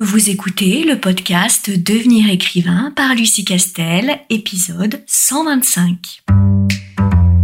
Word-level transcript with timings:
Vous 0.00 0.30
écoutez 0.30 0.84
le 0.84 1.00
podcast 1.00 1.70
Devenir 1.70 2.30
écrivain 2.30 2.92
par 2.94 3.16
Lucie 3.16 3.44
Castel, 3.44 4.20
épisode 4.30 5.02
125. 5.08 6.22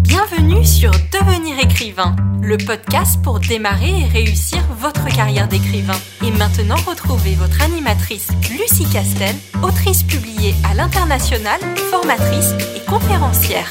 Bienvenue 0.03 0.65
sur 0.65 0.93
Devenir 1.13 1.59
écrivain, 1.59 2.15
le 2.41 2.57
podcast 2.57 3.21
pour 3.25 3.41
démarrer 3.41 4.03
et 4.03 4.07
réussir 4.07 4.61
votre 4.79 5.05
carrière 5.17 5.49
d'écrivain. 5.49 5.99
Et 6.25 6.31
maintenant, 6.31 6.77
retrouvez 6.87 7.35
votre 7.35 7.61
animatrice 7.61 8.29
Lucie 8.53 8.89
Castel, 8.89 9.35
autrice 9.65 10.05
publiée 10.05 10.55
à 10.71 10.75
l'international, 10.75 11.61
formatrice 11.91 12.53
et 12.77 12.89
conférencière. 12.89 13.69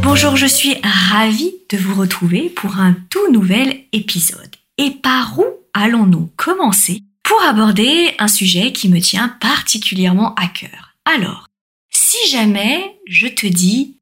Bonjour, 0.00 0.36
je 0.36 0.46
suis 0.46 0.78
ravie 0.82 1.52
de 1.68 1.76
vous 1.76 1.94
retrouver 1.94 2.48
pour 2.48 2.78
un 2.78 2.96
tout 3.10 3.30
nouvel 3.30 3.80
épisode. 3.92 4.56
Et 4.78 4.92
par 4.92 5.38
où 5.38 5.44
allons-nous 5.74 6.30
commencer 6.36 7.02
pour 7.22 7.40
aborder 7.42 8.14
un 8.18 8.28
sujet 8.28 8.72
qui 8.72 8.88
me 8.88 9.00
tient 9.00 9.28
particulièrement 9.40 10.34
à 10.34 10.46
cœur. 10.48 10.96
Alors, 11.04 11.48
si 11.90 12.30
jamais 12.30 12.98
je 13.06 13.26
te 13.28 13.46
dis 13.46 13.98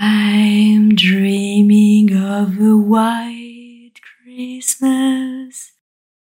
I'm 0.00 0.92
dreaming 0.92 2.14
of 2.14 2.58
a 2.60 2.74
white 2.74 4.00
Christmas, 4.24 5.72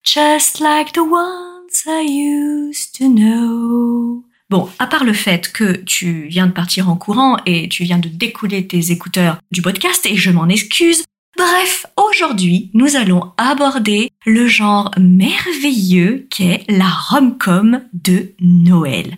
just 0.04 0.60
like 0.60 0.92
the 0.92 0.98
ones 0.98 1.84
I 1.86 2.02
used 2.02 2.94
to 2.98 3.08
know. 3.08 4.24
Bon, 4.50 4.68
à 4.78 4.86
part 4.86 5.04
le 5.04 5.12
fait 5.12 5.52
que 5.52 5.76
tu 5.76 6.26
viens 6.28 6.46
de 6.46 6.52
partir 6.52 6.88
en 6.88 6.96
courant 6.96 7.36
et 7.44 7.68
tu 7.68 7.84
viens 7.84 7.98
de 7.98 8.08
découler 8.08 8.66
tes 8.66 8.90
écouteurs 8.90 9.38
du 9.50 9.60
podcast 9.60 10.06
et 10.06 10.16
je 10.16 10.30
m'en 10.30 10.48
excuse, 10.48 11.04
Bref, 11.38 11.86
aujourd'hui, 11.96 12.68
nous 12.74 12.96
allons 12.96 13.30
aborder 13.36 14.10
le 14.26 14.48
genre 14.48 14.90
merveilleux 14.98 16.26
qu'est 16.30 16.64
la 16.68 16.88
rom-com 16.88 17.80
de 17.92 18.32
Noël. 18.40 19.16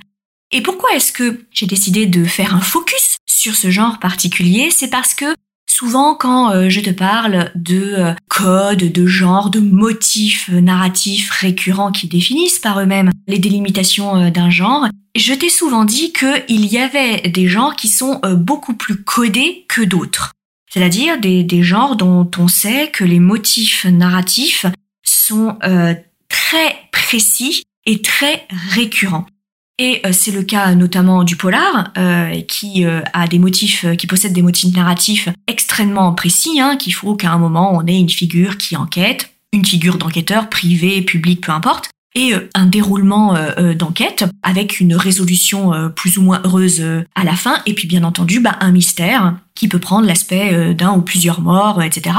Et 0.52 0.60
pourquoi 0.60 0.90
est-ce 0.94 1.12
que 1.12 1.46
j'ai 1.50 1.64
décidé 1.64 2.04
de 2.04 2.24
faire 2.24 2.54
un 2.54 2.60
focus 2.60 3.16
sur 3.24 3.56
ce 3.56 3.70
genre 3.70 3.98
particulier? 4.00 4.70
C'est 4.70 4.90
parce 4.90 5.14
que 5.14 5.34
souvent 5.66 6.14
quand 6.14 6.50
euh, 6.50 6.68
je 6.68 6.82
te 6.82 6.90
parle 6.90 7.50
de 7.54 7.94
euh, 7.96 8.14
codes, 8.28 8.92
de 8.92 9.06
genres, 9.06 9.48
de 9.48 9.60
motifs 9.60 10.50
narratifs 10.50 11.30
récurrents 11.30 11.90
qui 11.90 12.06
définissent 12.06 12.58
par 12.58 12.80
eux-mêmes 12.80 13.12
les 13.28 13.38
délimitations 13.38 14.16
euh, 14.16 14.30
d'un 14.30 14.50
genre, 14.50 14.88
je 15.16 15.32
t'ai 15.32 15.48
souvent 15.48 15.86
dit 15.86 16.12
qu'il 16.12 16.66
y 16.66 16.76
avait 16.76 17.30
des 17.30 17.48
genres 17.48 17.76
qui 17.76 17.88
sont 17.88 18.20
beaucoup 18.36 18.74
plus 18.74 19.02
codés 19.02 19.64
que 19.68 19.80
d'autres 19.80 20.34
c'est-à-dire 20.72 21.20
des, 21.20 21.42
des, 21.42 21.62
genres 21.62 21.96
dont 21.96 22.30
on 22.38 22.48
sait 22.48 22.90
que 22.92 23.04
les 23.04 23.18
motifs 23.18 23.84
narratifs 23.84 24.66
sont 25.02 25.58
euh, 25.64 25.94
très 26.28 26.76
précis 26.92 27.64
et 27.86 28.00
très 28.00 28.46
récurrents. 28.70 29.26
Et 29.78 30.00
euh, 30.06 30.12
c'est 30.12 30.30
le 30.30 30.42
cas 30.42 30.74
notamment 30.74 31.24
du 31.24 31.36
polar, 31.36 31.90
euh, 31.96 32.40
qui 32.42 32.84
a 32.84 33.26
des 33.26 33.38
motifs, 33.38 33.84
qui 33.96 34.06
possède 34.06 34.32
des 34.32 34.42
motifs 34.42 34.74
narratifs 34.74 35.28
extrêmement 35.46 36.12
précis, 36.14 36.60
hein, 36.60 36.76
qu'il 36.76 36.94
faut 36.94 37.16
qu'à 37.16 37.32
un 37.32 37.38
moment 37.38 37.72
on 37.74 37.86
ait 37.86 37.98
une 37.98 38.10
figure 38.10 38.56
qui 38.56 38.76
enquête, 38.76 39.30
une 39.52 39.64
figure 39.64 39.98
d'enquêteur 39.98 40.48
privé, 40.48 41.02
public, 41.02 41.40
peu 41.40 41.52
importe, 41.52 41.90
et 42.14 42.34
un 42.54 42.66
déroulement 42.66 43.36
d'enquête 43.74 44.24
avec 44.42 44.80
une 44.80 44.96
résolution 44.96 45.90
plus 45.94 46.18
ou 46.18 46.22
moins 46.22 46.40
heureuse 46.44 46.82
à 47.14 47.24
la 47.24 47.34
fin, 47.34 47.62
et 47.66 47.74
puis 47.74 47.86
bien 47.86 48.02
entendu 48.02 48.40
bah, 48.40 48.56
un 48.60 48.72
mystère 48.72 49.34
qui 49.60 49.68
peut 49.68 49.78
prendre 49.78 50.06
l'aspect 50.06 50.54
euh, 50.54 50.72
d'un 50.72 50.92
ou 50.92 51.02
plusieurs 51.02 51.42
morts, 51.42 51.82
etc. 51.82 52.16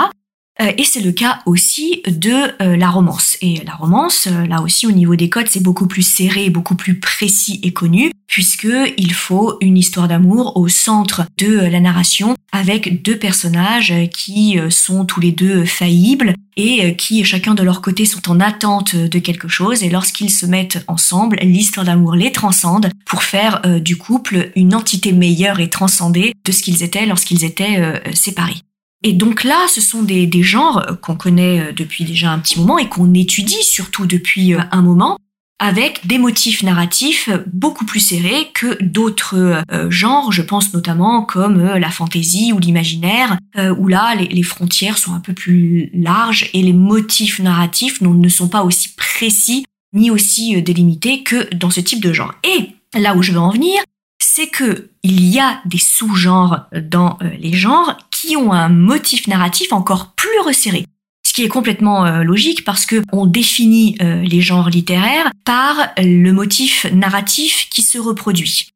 Euh, 0.62 0.72
et 0.78 0.84
c'est 0.84 1.02
le 1.02 1.12
cas 1.12 1.40
aussi 1.46 2.02
de 2.08 2.62
euh, 2.62 2.78
la 2.78 2.90
romance. 2.90 3.38
Et 3.42 3.62
la 3.66 3.74
romance, 3.74 4.28
là 4.28 4.62
aussi 4.62 4.86
au 4.86 4.92
niveau 4.92 5.16
des 5.16 5.30
codes, 5.30 5.48
c'est 5.50 5.64
beaucoup 5.64 5.88
plus 5.88 6.04
serré, 6.04 6.50
beaucoup 6.50 6.76
plus 6.76 7.00
précis 7.00 7.60
et 7.64 7.74
connu, 7.74 8.12
puisque 8.28 8.68
il 8.98 9.14
faut 9.14 9.58
une 9.62 9.78
histoire 9.78 10.08
d'amour 10.08 10.58
au 10.58 10.68
centre 10.68 11.24
de 11.38 11.58
la 11.58 11.80
narration, 11.80 12.36
avec 12.52 13.02
deux 13.02 13.18
personnages 13.18 13.94
qui 14.14 14.58
sont 14.70 15.06
tous 15.06 15.20
les 15.20 15.32
deux 15.32 15.66
faillibles 15.66 16.36
et 16.58 16.96
qui 16.96 17.24
chacun 17.24 17.54
de 17.54 17.64
leur 17.64 17.82
côté 17.82 18.06
sont 18.06 18.30
en 18.30 18.40
attente 18.40 18.96
de 18.96 19.20
quelque 19.20 19.48
chose. 19.48 19.84
Et 19.84 19.90
lorsqu'ils 19.90 20.32
se 20.32 20.46
mettent 20.46 20.84
ensemble, 20.88 21.38
l'histoire 21.42 21.86
d'amour 21.86 22.16
les 22.16 22.32
transcende 22.32 22.90
pour 23.06 23.24
faire 23.24 23.62
du 23.82 23.98
couple 23.98 24.52
une 24.56 24.76
entité 24.76 25.12
meilleure 25.12 25.60
et 25.60 25.70
transcendée 25.70 26.34
de 26.46 26.52
ce 26.52 26.62
qu'ils 26.62 26.84
étaient 26.84 27.06
lorsqu'ils 27.06 27.44
étaient 27.44 28.02
séparés. 28.14 28.62
Et 29.04 29.14
donc 29.14 29.44
là, 29.44 29.66
ce 29.68 29.82
sont 29.82 30.04
des, 30.04 30.30
genres 30.44 30.86
qu'on 31.02 31.16
connaît 31.16 31.60
euh, 31.60 31.72
depuis 31.72 32.04
déjà 32.04 32.32
un 32.32 32.40
petit 32.40 32.60
moment 32.60 32.78
et 32.78 32.88
qu'on 32.88 33.14
étudie 33.14 33.64
surtout 33.64 34.06
depuis 34.06 34.54
euh, 34.54 34.60
un 34.72 34.82
moment, 34.82 35.18
avec 35.60 36.06
des 36.08 36.18
motifs 36.18 36.64
narratifs 36.64 37.30
beaucoup 37.52 37.86
plus 37.86 38.00
serrés 38.00 38.50
que 38.54 38.82
d'autres 38.82 39.64
euh, 39.72 39.92
genres, 39.92 40.32
je 40.32 40.42
pense 40.42 40.74
notamment 40.74 41.24
comme 41.24 41.62
la 41.62 41.92
fantaisie 41.92 42.52
ou 42.52 42.58
l'imaginaire, 42.58 43.38
où 43.78 43.88
là 43.88 44.16
les, 44.16 44.28
les, 44.28 44.42
frontières 44.42 44.98
sont 44.98 45.14
un 45.14 45.20
peu 45.20 45.34
plus 45.34 45.92
larges 45.94 46.50
et 46.56 46.64
les 46.64 46.74
motifs 46.74 47.38
narratifs 47.38 48.02
ne 48.02 48.30
sont 48.30 48.48
pas 48.48 48.64
aussi 48.64 48.96
précis 48.96 49.64
ni 49.94 50.10
aussi 50.10 50.60
délimités 50.64 51.22
que 51.22 51.54
dans 51.54 51.70
ce 51.70 51.80
type 51.80 52.02
de 52.02 52.12
genre. 52.12 52.34
Et 52.44 52.72
là 53.00 53.16
où 53.16 53.22
je 53.22 53.32
veux 53.32 53.40
en 53.40 53.52
venir, 53.52 53.84
c'est 54.20 54.48
que 54.48 54.90
il 55.04 55.24
y 55.26 55.40
a 55.40 55.62
des 55.66 55.78
sous-genres 55.78 56.66
dans 56.72 57.20
les 57.40 57.54
genres 57.54 57.98
qui 58.22 58.38
ont 58.38 58.52
un 58.54 58.70
motif 58.70 59.28
narratif 59.28 59.74
encore 59.74 60.14
plus 60.16 60.40
resserré. 60.46 60.86
Ce 61.26 61.34
qui 61.34 61.44
est 61.44 61.50
complètement 61.50 62.06
euh, 62.06 62.24
logique 62.24 62.64
parce 62.64 62.86
que 62.86 63.02
on 63.12 63.26
définit 63.26 63.96
euh, 64.02 64.22
les 64.22 64.42
genres 64.42 64.70
littéraires 64.70 65.32
par 65.44 65.76
le 65.98 66.32
motif 66.32 66.86
narratif 66.94 67.68
qui 67.70 67.82
se 67.82 67.98
reproduit. 67.98 68.68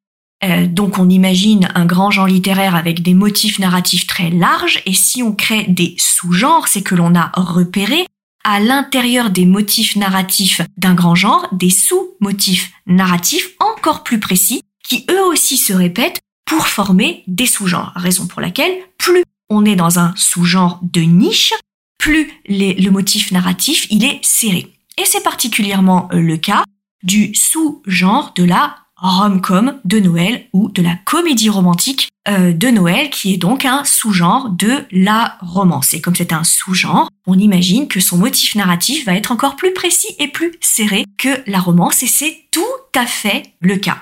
Euh, 0.43 0.65
donc 0.65 0.97
on 0.97 1.09
imagine 1.09 1.69
un 1.75 1.85
grand 1.85 2.11
genre 2.11 2.27
littéraire 2.27 2.75
avec 2.75 3.03
des 3.03 3.13
motifs 3.13 3.59
narratifs 3.59 4.07
très 4.07 4.29
larges 4.29 4.81
et 4.85 4.93
si 4.93 5.21
on 5.21 5.33
crée 5.33 5.65
des 5.67 5.95
sous-genres, 5.97 6.67
c'est 6.67 6.81
que 6.81 6.95
l'on 6.95 7.15
a 7.15 7.31
repéré 7.35 8.05
à 8.43 8.59
l'intérieur 8.59 9.29
des 9.29 9.45
motifs 9.45 9.95
narratifs 9.95 10.61
d'un 10.77 10.93
grand 10.93 11.15
genre 11.15 11.47
des 11.51 11.69
sous-motifs 11.69 12.71
narratifs 12.87 13.49
encore 13.59 14.03
plus 14.03 14.19
précis 14.19 14.61
qui 14.87 15.05
eux 15.11 15.23
aussi 15.25 15.57
se 15.57 15.73
répètent 15.73 16.19
pour 16.45 16.67
former 16.67 17.23
des 17.27 17.47
sous-genres. 17.47 17.91
Raison 17.95 18.27
pour 18.27 18.39
laquelle 18.41 18.73
plus 18.97 19.23
on 19.49 19.65
est 19.65 19.75
dans 19.75 19.99
un 19.99 20.13
sous-genre 20.15 20.79
de 20.81 21.01
niche, 21.01 21.53
plus 21.97 22.31
le 22.47 22.89
motif 22.89 23.31
narratif 23.31 23.87
il 23.89 24.03
est 24.03 24.19
serré. 24.23 24.73
Et 24.97 25.05
c'est 25.05 25.23
particulièrement 25.23 26.07
euh, 26.13 26.19
le 26.19 26.37
cas 26.37 26.63
du 27.03 27.33
sous-genre 27.35 28.33
de 28.35 28.43
la 28.43 28.77
rom-com 28.95 29.79
de 29.83 29.99
Noël 29.99 30.47
ou 30.53 30.69
de 30.69 30.81
la 30.81 30.95
comédie 31.05 31.49
romantique 31.49 32.09
euh, 32.27 32.53
de 32.53 32.69
Noël 32.69 33.09
qui 33.09 33.33
est 33.33 33.37
donc 33.37 33.65
un 33.65 33.83
sous-genre 33.83 34.49
de 34.49 34.85
la 34.91 35.37
romance. 35.41 35.93
Et 35.93 36.01
comme 36.01 36.15
c'est 36.15 36.33
un 36.33 36.43
sous-genre, 36.43 37.09
on 37.27 37.37
imagine 37.37 37.87
que 37.87 37.99
son 37.99 38.17
motif 38.17 38.55
narratif 38.55 39.05
va 39.05 39.15
être 39.15 39.31
encore 39.31 39.57
plus 39.57 39.73
précis 39.73 40.15
et 40.19 40.29
plus 40.29 40.53
serré 40.61 41.05
que 41.17 41.29
la 41.45 41.59
romance 41.59 42.03
et 42.03 42.07
c'est 42.07 42.37
tout 42.51 42.63
à 42.95 43.05
fait 43.05 43.53
le 43.59 43.75
cas. 43.75 43.97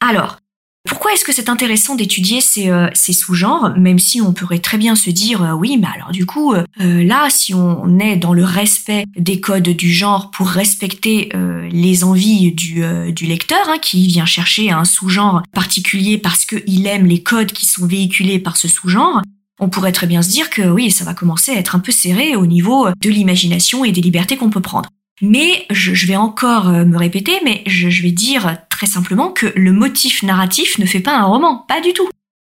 Alors, 0.00 0.38
pourquoi 0.86 1.12
est-ce 1.12 1.24
que 1.24 1.32
c'est 1.32 1.48
intéressant 1.48 1.96
d'étudier 1.96 2.40
ces, 2.40 2.70
euh, 2.70 2.88
ces 2.94 3.12
sous-genres, 3.12 3.74
même 3.76 3.98
si 3.98 4.20
on 4.20 4.32
pourrait 4.32 4.58
très 4.58 4.78
bien 4.78 4.94
se 4.94 5.10
dire 5.10 5.42
euh, 5.42 5.52
oui, 5.52 5.76
mais 5.78 5.88
alors 5.94 6.12
du 6.12 6.24
coup, 6.24 6.54
euh, 6.54 6.64
là, 6.78 7.28
si 7.30 7.52
on 7.52 7.98
est 7.98 8.16
dans 8.16 8.32
le 8.32 8.44
respect 8.44 9.04
des 9.16 9.40
codes 9.40 9.68
du 9.68 9.92
genre 9.92 10.30
pour 10.30 10.48
respecter 10.48 11.30
les 11.70 12.04
envies 12.04 12.52
du, 12.52 12.82
lecteur, 13.26 13.58
hein, 13.68 13.78
qui 13.80 14.06
vient 14.06 14.24
chercher 14.24 14.70
un 14.70 14.84
sous-genre 14.84 15.42
particulier 15.52 16.18
parce 16.18 16.46
qu'il 16.46 16.86
aime 16.86 17.06
les 17.06 17.22
codes 17.22 17.52
qui 17.52 17.66
sont 17.66 17.86
véhiculés 17.86 18.38
par 18.38 18.56
ce 18.56 18.68
sous-genre, 18.68 19.22
on 19.60 19.68
pourrait 19.68 19.92
très 19.92 20.06
bien 20.06 20.22
se 20.22 20.30
dire 20.30 20.50
que 20.50 20.62
oui, 20.62 20.90
ça 20.90 21.04
va 21.04 21.14
commencer 21.14 21.52
à 21.52 21.56
être 21.56 21.74
un 21.74 21.80
peu 21.80 21.92
serré 21.92 22.36
au 22.36 22.46
niveau 22.46 22.88
de 23.00 23.10
l'imagination 23.10 23.84
et 23.84 23.92
des 23.92 24.00
libertés 24.00 24.36
qu'on 24.36 24.50
peut 24.50 24.60
prendre. 24.60 24.88
Mais 25.20 25.66
je, 25.70 26.06
vais 26.06 26.16
encore 26.16 26.70
me 26.70 26.96
répéter, 26.96 27.32
mais 27.44 27.62
je 27.66 28.02
vais 28.02 28.12
dire 28.12 28.58
très 28.78 28.86
simplement 28.86 29.32
que 29.32 29.52
le 29.56 29.72
motif 29.72 30.22
narratif 30.22 30.78
ne 30.78 30.86
fait 30.86 31.00
pas 31.00 31.18
un 31.18 31.24
roman, 31.24 31.64
pas 31.66 31.80
du 31.80 31.92
tout. 31.92 32.08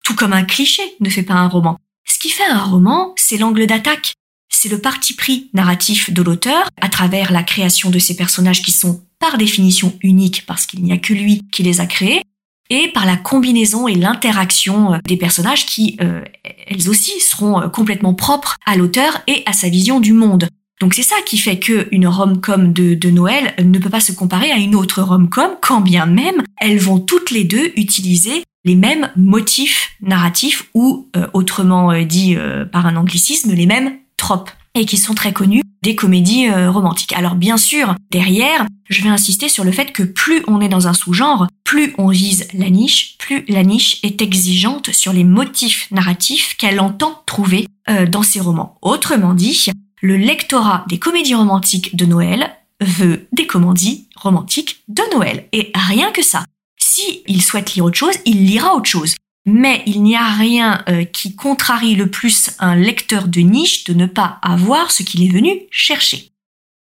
Tout 0.02 0.16
comme 0.16 0.32
un 0.32 0.42
cliché 0.42 0.82
ne 0.98 1.08
fait 1.08 1.22
pas 1.22 1.34
un 1.34 1.46
roman. 1.46 1.78
Ce 2.08 2.18
qui 2.18 2.28
fait 2.28 2.44
un 2.44 2.58
roman, 2.58 3.14
c'est 3.16 3.36
l'angle 3.36 3.66
d'attaque. 3.68 4.14
C'est 4.48 4.68
le 4.68 4.80
parti 4.80 5.14
pris 5.14 5.48
narratif 5.54 6.12
de 6.12 6.20
l'auteur 6.20 6.68
à 6.80 6.88
travers 6.88 7.30
la 7.30 7.44
création 7.44 7.90
de 7.90 8.00
ces 8.00 8.16
personnages 8.16 8.62
qui 8.62 8.72
sont 8.72 9.04
par 9.20 9.38
définition 9.38 9.96
uniques 10.02 10.44
parce 10.44 10.66
qu'il 10.66 10.82
n'y 10.82 10.90
a 10.90 10.98
que 10.98 11.14
lui 11.14 11.44
qui 11.52 11.62
les 11.62 11.80
a 11.80 11.86
créés 11.86 12.22
et 12.68 12.88
par 12.88 13.06
la 13.06 13.16
combinaison 13.16 13.86
et 13.86 13.94
l'interaction 13.94 14.94
euh, 14.94 14.98
des 15.04 15.16
personnages 15.16 15.66
qui, 15.66 15.96
euh, 16.00 16.24
elles 16.66 16.88
aussi, 16.88 17.20
seront 17.20 17.62
euh, 17.62 17.68
complètement 17.68 18.14
propres 18.14 18.56
à 18.66 18.76
l'auteur 18.76 19.22
et 19.28 19.44
à 19.46 19.52
sa 19.52 19.68
vision 19.68 20.00
du 20.00 20.14
monde. 20.14 20.48
Donc 20.80 20.94
c'est 20.94 21.02
ça 21.02 21.16
qui 21.26 21.38
fait 21.38 21.58
que 21.58 21.88
une 21.90 22.06
rom-com 22.06 22.72
de, 22.72 22.94
de, 22.94 23.10
Noël 23.10 23.54
ne 23.62 23.78
peut 23.78 23.90
pas 23.90 24.00
se 24.00 24.12
comparer 24.12 24.52
à 24.52 24.58
une 24.58 24.76
autre 24.76 25.02
rom-com, 25.02 25.50
quand 25.60 25.80
bien 25.80 26.06
même 26.06 26.42
elles 26.60 26.78
vont 26.78 27.00
toutes 27.00 27.30
les 27.30 27.44
deux 27.44 27.72
utiliser 27.76 28.44
les 28.64 28.76
mêmes 28.76 29.10
motifs 29.16 29.92
narratifs 30.02 30.68
ou, 30.74 31.08
euh, 31.16 31.26
autrement 31.32 31.90
euh, 31.90 32.04
dit 32.04 32.36
euh, 32.36 32.64
par 32.64 32.86
un 32.86 32.96
anglicisme, 32.96 33.52
les 33.52 33.66
mêmes 33.66 33.96
tropes. 34.16 34.50
et 34.74 34.84
qui 34.84 34.98
sont 34.98 35.14
très 35.14 35.32
connus 35.32 35.62
des 35.82 35.94
comédies 35.94 36.50
romantiques. 36.50 37.12
Alors 37.12 37.36
bien 37.36 37.56
sûr, 37.56 37.94
derrière, 38.10 38.66
je 38.88 39.02
vais 39.02 39.08
insister 39.08 39.48
sur 39.48 39.64
le 39.64 39.72
fait 39.72 39.92
que 39.92 40.02
plus 40.02 40.42
on 40.48 40.60
est 40.60 40.68
dans 40.68 40.88
un 40.88 40.92
sous-genre, 40.92 41.46
plus 41.64 41.94
on 41.98 42.08
vise 42.08 42.48
la 42.52 42.68
niche, 42.68 43.16
plus 43.18 43.44
la 43.48 43.62
niche 43.62 44.00
est 44.02 44.20
exigeante 44.20 44.92
sur 44.92 45.12
les 45.12 45.24
motifs 45.24 45.88
narratifs 45.92 46.56
qu'elle 46.58 46.80
entend 46.80 47.22
trouver 47.26 47.68
dans 48.08 48.24
ses 48.24 48.40
romans. 48.40 48.76
Autrement 48.82 49.34
dit, 49.34 49.70
le 50.00 50.16
lectorat 50.16 50.84
des 50.88 50.98
comédies 50.98 51.34
romantiques 51.34 51.96
de 51.96 52.04
Noël 52.04 52.50
veut 52.80 53.26
des 53.32 53.46
comédies 53.46 54.08
romantiques 54.16 54.82
de 54.88 55.02
Noël. 55.14 55.48
Et 55.52 55.72
rien 55.74 56.12
que 56.12 56.22
ça. 56.22 56.44
Si 56.78 57.22
souhaite 57.40 57.74
lire 57.74 57.84
autre 57.84 57.98
chose, 57.98 58.14
il 58.24 58.44
lira 58.46 58.74
autre 58.74 58.88
chose 58.88 59.14
mais 59.48 59.82
il 59.86 60.02
n'y 60.02 60.14
a 60.14 60.26
rien 60.26 60.84
euh, 60.88 61.04
qui 61.04 61.34
contrarie 61.34 61.94
le 61.94 62.10
plus 62.10 62.50
un 62.58 62.76
lecteur 62.76 63.28
de 63.28 63.40
niche 63.40 63.84
de 63.84 63.94
ne 63.94 64.06
pas 64.06 64.38
avoir 64.42 64.90
ce 64.90 65.02
qu'il 65.02 65.24
est 65.24 65.32
venu 65.32 65.62
chercher. 65.70 66.32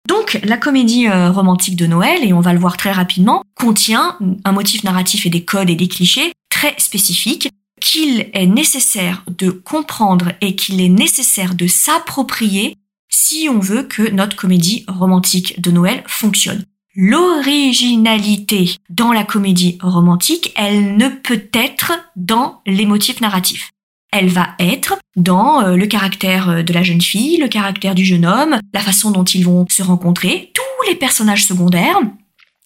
Donc 0.06 0.38
la 0.44 0.58
comédie 0.58 1.08
euh, 1.08 1.30
romantique 1.30 1.76
de 1.76 1.86
Noël, 1.86 2.22
et 2.22 2.32
on 2.32 2.40
va 2.40 2.52
le 2.52 2.58
voir 2.58 2.76
très 2.76 2.92
rapidement, 2.92 3.42
contient 3.54 4.18
un 4.44 4.52
motif 4.52 4.84
narratif 4.84 5.24
et 5.24 5.30
des 5.30 5.44
codes 5.44 5.70
et 5.70 5.74
des 5.74 5.88
clichés 5.88 6.32
très 6.50 6.74
spécifiques 6.78 7.48
qu'il 7.80 8.28
est 8.34 8.46
nécessaire 8.46 9.22
de 9.38 9.50
comprendre 9.50 10.32
et 10.42 10.54
qu'il 10.54 10.82
est 10.82 10.90
nécessaire 10.90 11.54
de 11.54 11.66
s'approprier 11.66 12.76
si 13.10 13.48
on 13.50 13.58
veut 13.58 13.82
que 13.82 14.10
notre 14.10 14.36
comédie 14.36 14.84
romantique 14.88 15.60
de 15.60 15.70
Noël 15.70 16.02
fonctionne 16.06 16.64
l'originalité 16.96 18.74
dans 18.88 19.12
la 19.12 19.24
comédie 19.24 19.78
romantique, 19.80 20.52
elle 20.56 20.96
ne 20.96 21.08
peut 21.08 21.48
être 21.54 21.92
dans 22.16 22.60
les 22.66 22.86
motifs 22.86 23.20
narratifs. 23.20 23.70
Elle 24.12 24.28
va 24.28 24.48
être 24.58 24.98
dans 25.14 25.62
euh, 25.62 25.76
le 25.76 25.86
caractère 25.86 26.50
euh, 26.50 26.62
de 26.62 26.72
la 26.72 26.82
jeune 26.82 27.00
fille, 27.00 27.36
le 27.36 27.46
caractère 27.46 27.94
du 27.94 28.04
jeune 28.04 28.26
homme, 28.26 28.58
la 28.74 28.80
façon 28.80 29.12
dont 29.12 29.24
ils 29.24 29.44
vont 29.44 29.66
se 29.68 29.84
rencontrer, 29.84 30.50
tous 30.52 30.88
les 30.90 30.96
personnages 30.96 31.44
secondaires, 31.44 32.00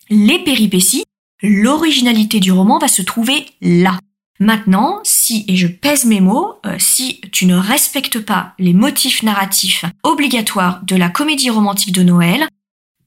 les 0.09 0.39
péripéties. 0.39 1.05
L'originalité 1.43 2.41
du 2.41 2.53
roman 2.53 2.79
va 2.79 2.89
se 2.89 3.03
trouver 3.03 3.45
là. 3.61 3.99
Maintenant, 4.41 5.01
si, 5.25 5.45
et 5.49 5.57
je 5.57 5.67
pèse 5.67 6.05
mes 6.05 6.21
mots, 6.21 6.55
euh, 6.67 6.77
si 6.79 7.21
tu 7.33 7.47
ne 7.47 7.57
respectes 7.57 8.21
pas 8.21 8.55
les 8.59 8.73
motifs 8.73 9.23
narratifs 9.23 9.85
obligatoires 10.03 10.81
de 10.85 10.97
la 10.97 11.09
comédie 11.09 11.51
romantique 11.51 11.93
de 11.93 12.03
Noël, 12.03 12.47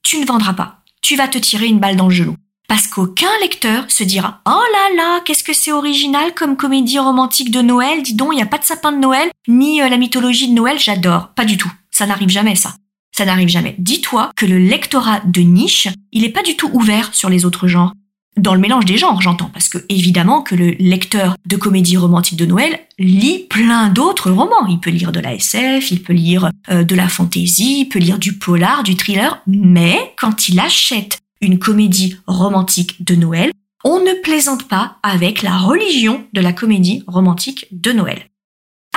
tu 0.04 0.19
ne 0.19 0.25
vendras 0.25 0.54
pas 0.54 0.78
tu 1.08 1.16
vas 1.16 1.30
te 1.30 1.38
tirer 1.38 1.68
une 1.68 1.80
balle 1.80 1.96
dans 1.96 2.10
le 2.10 2.14
genou. 2.14 2.36
Parce 2.68 2.88
qu'aucun 2.88 3.30
lecteur 3.42 3.86
se 3.90 4.04
dira 4.04 4.42
Oh 4.46 4.50
là 4.74 4.96
là, 4.98 5.22
qu'est-ce 5.22 5.44
que 5.44 5.54
c'est 5.54 5.72
original 5.72 6.34
comme 6.36 6.58
comédie 6.58 7.00
romantique 7.00 7.50
de 7.50 7.62
Noël, 7.62 8.04
dis 8.04 8.14
donc, 8.14 8.34
il 8.34 8.36
n'y 8.36 8.42
a 8.42 8.48
pas 8.48 8.58
de 8.58 8.66
sapin 8.66 8.92
de 8.92 8.98
Noël, 8.98 9.30
ni 9.48 9.81
euh, 9.81 9.88
la 9.88 9.96
mythologie 9.96 10.50
de 10.50 10.54
Noël, 10.54 10.78
j'adore. 10.78 11.30
Pas 11.30 11.46
du 11.46 11.56
tout. 11.56 11.72
Ça 11.92 12.06
n'arrive 12.06 12.28
jamais, 12.28 12.56
ça. 12.56 12.74
Ça 13.16 13.24
n'arrive 13.24 13.48
jamais. 13.48 13.75
Dis-toi 13.80 14.31
que 14.36 14.46
le 14.46 14.58
lectorat 14.58 15.22
de 15.22 15.40
niche, 15.40 15.88
il 16.12 16.24
n'est 16.24 16.30
pas 16.30 16.44
du 16.44 16.58
tout 16.58 16.69
ouvert 16.74 17.16
sur 17.16 17.30
les 17.30 17.46
autres 17.46 17.68
genres. 17.68 17.94
Dans 18.38 18.54
le 18.54 18.60
mélange 18.60 18.86
des 18.86 18.98
genres, 18.98 19.19
j'entends, 19.19 19.50
parce 19.51 19.68
que 19.68 19.80
évidemment 19.89 20.44
que 20.44 20.54
le 20.54 20.72
lecteur 20.80 21.36
de 21.48 21.56
comédie 21.56 21.98
romantique 21.98 22.38
de 22.38 22.45
Noël 22.45 22.80
lit 23.00 23.48
plein 23.50 23.89
d'autres 23.89 24.30
romans. 24.30 24.68
Il 24.69 24.80
peut 24.80 24.92
lire 24.92 25.12
de 25.12 25.19
la 25.19 25.34
SF, 25.34 25.89
il 25.89 26.04
peut 26.04 26.13
lire 26.13 26.51
euh, 26.69 26.84
de 26.84 26.95
la 26.95 27.10
fantaisie, 27.10 27.81
il 27.81 27.89
peut 27.89 27.98
lire 27.98 28.19
du 28.19 28.38
polar, 28.38 28.84
du 28.84 28.95
thriller, 28.95 29.42
mais 29.48 30.13
quand 30.18 30.50
il 30.50 30.60
achète 30.60 31.19
une 31.42 31.57
comédie 31.57 32.18
romantique 32.28 33.04
de 33.04 33.16
Noël, 33.16 33.51
on 33.84 34.00
ne 34.00 34.13
plaisante 34.22 34.68
pas 34.68 34.98
avec 35.01 35.42
la 35.42 35.57
religion 35.57 36.24
de 36.33 36.42
la 36.42 36.54
comédie 36.54 37.04
romantique 37.07 37.66
de 37.72 37.92
Noël. 37.92 38.28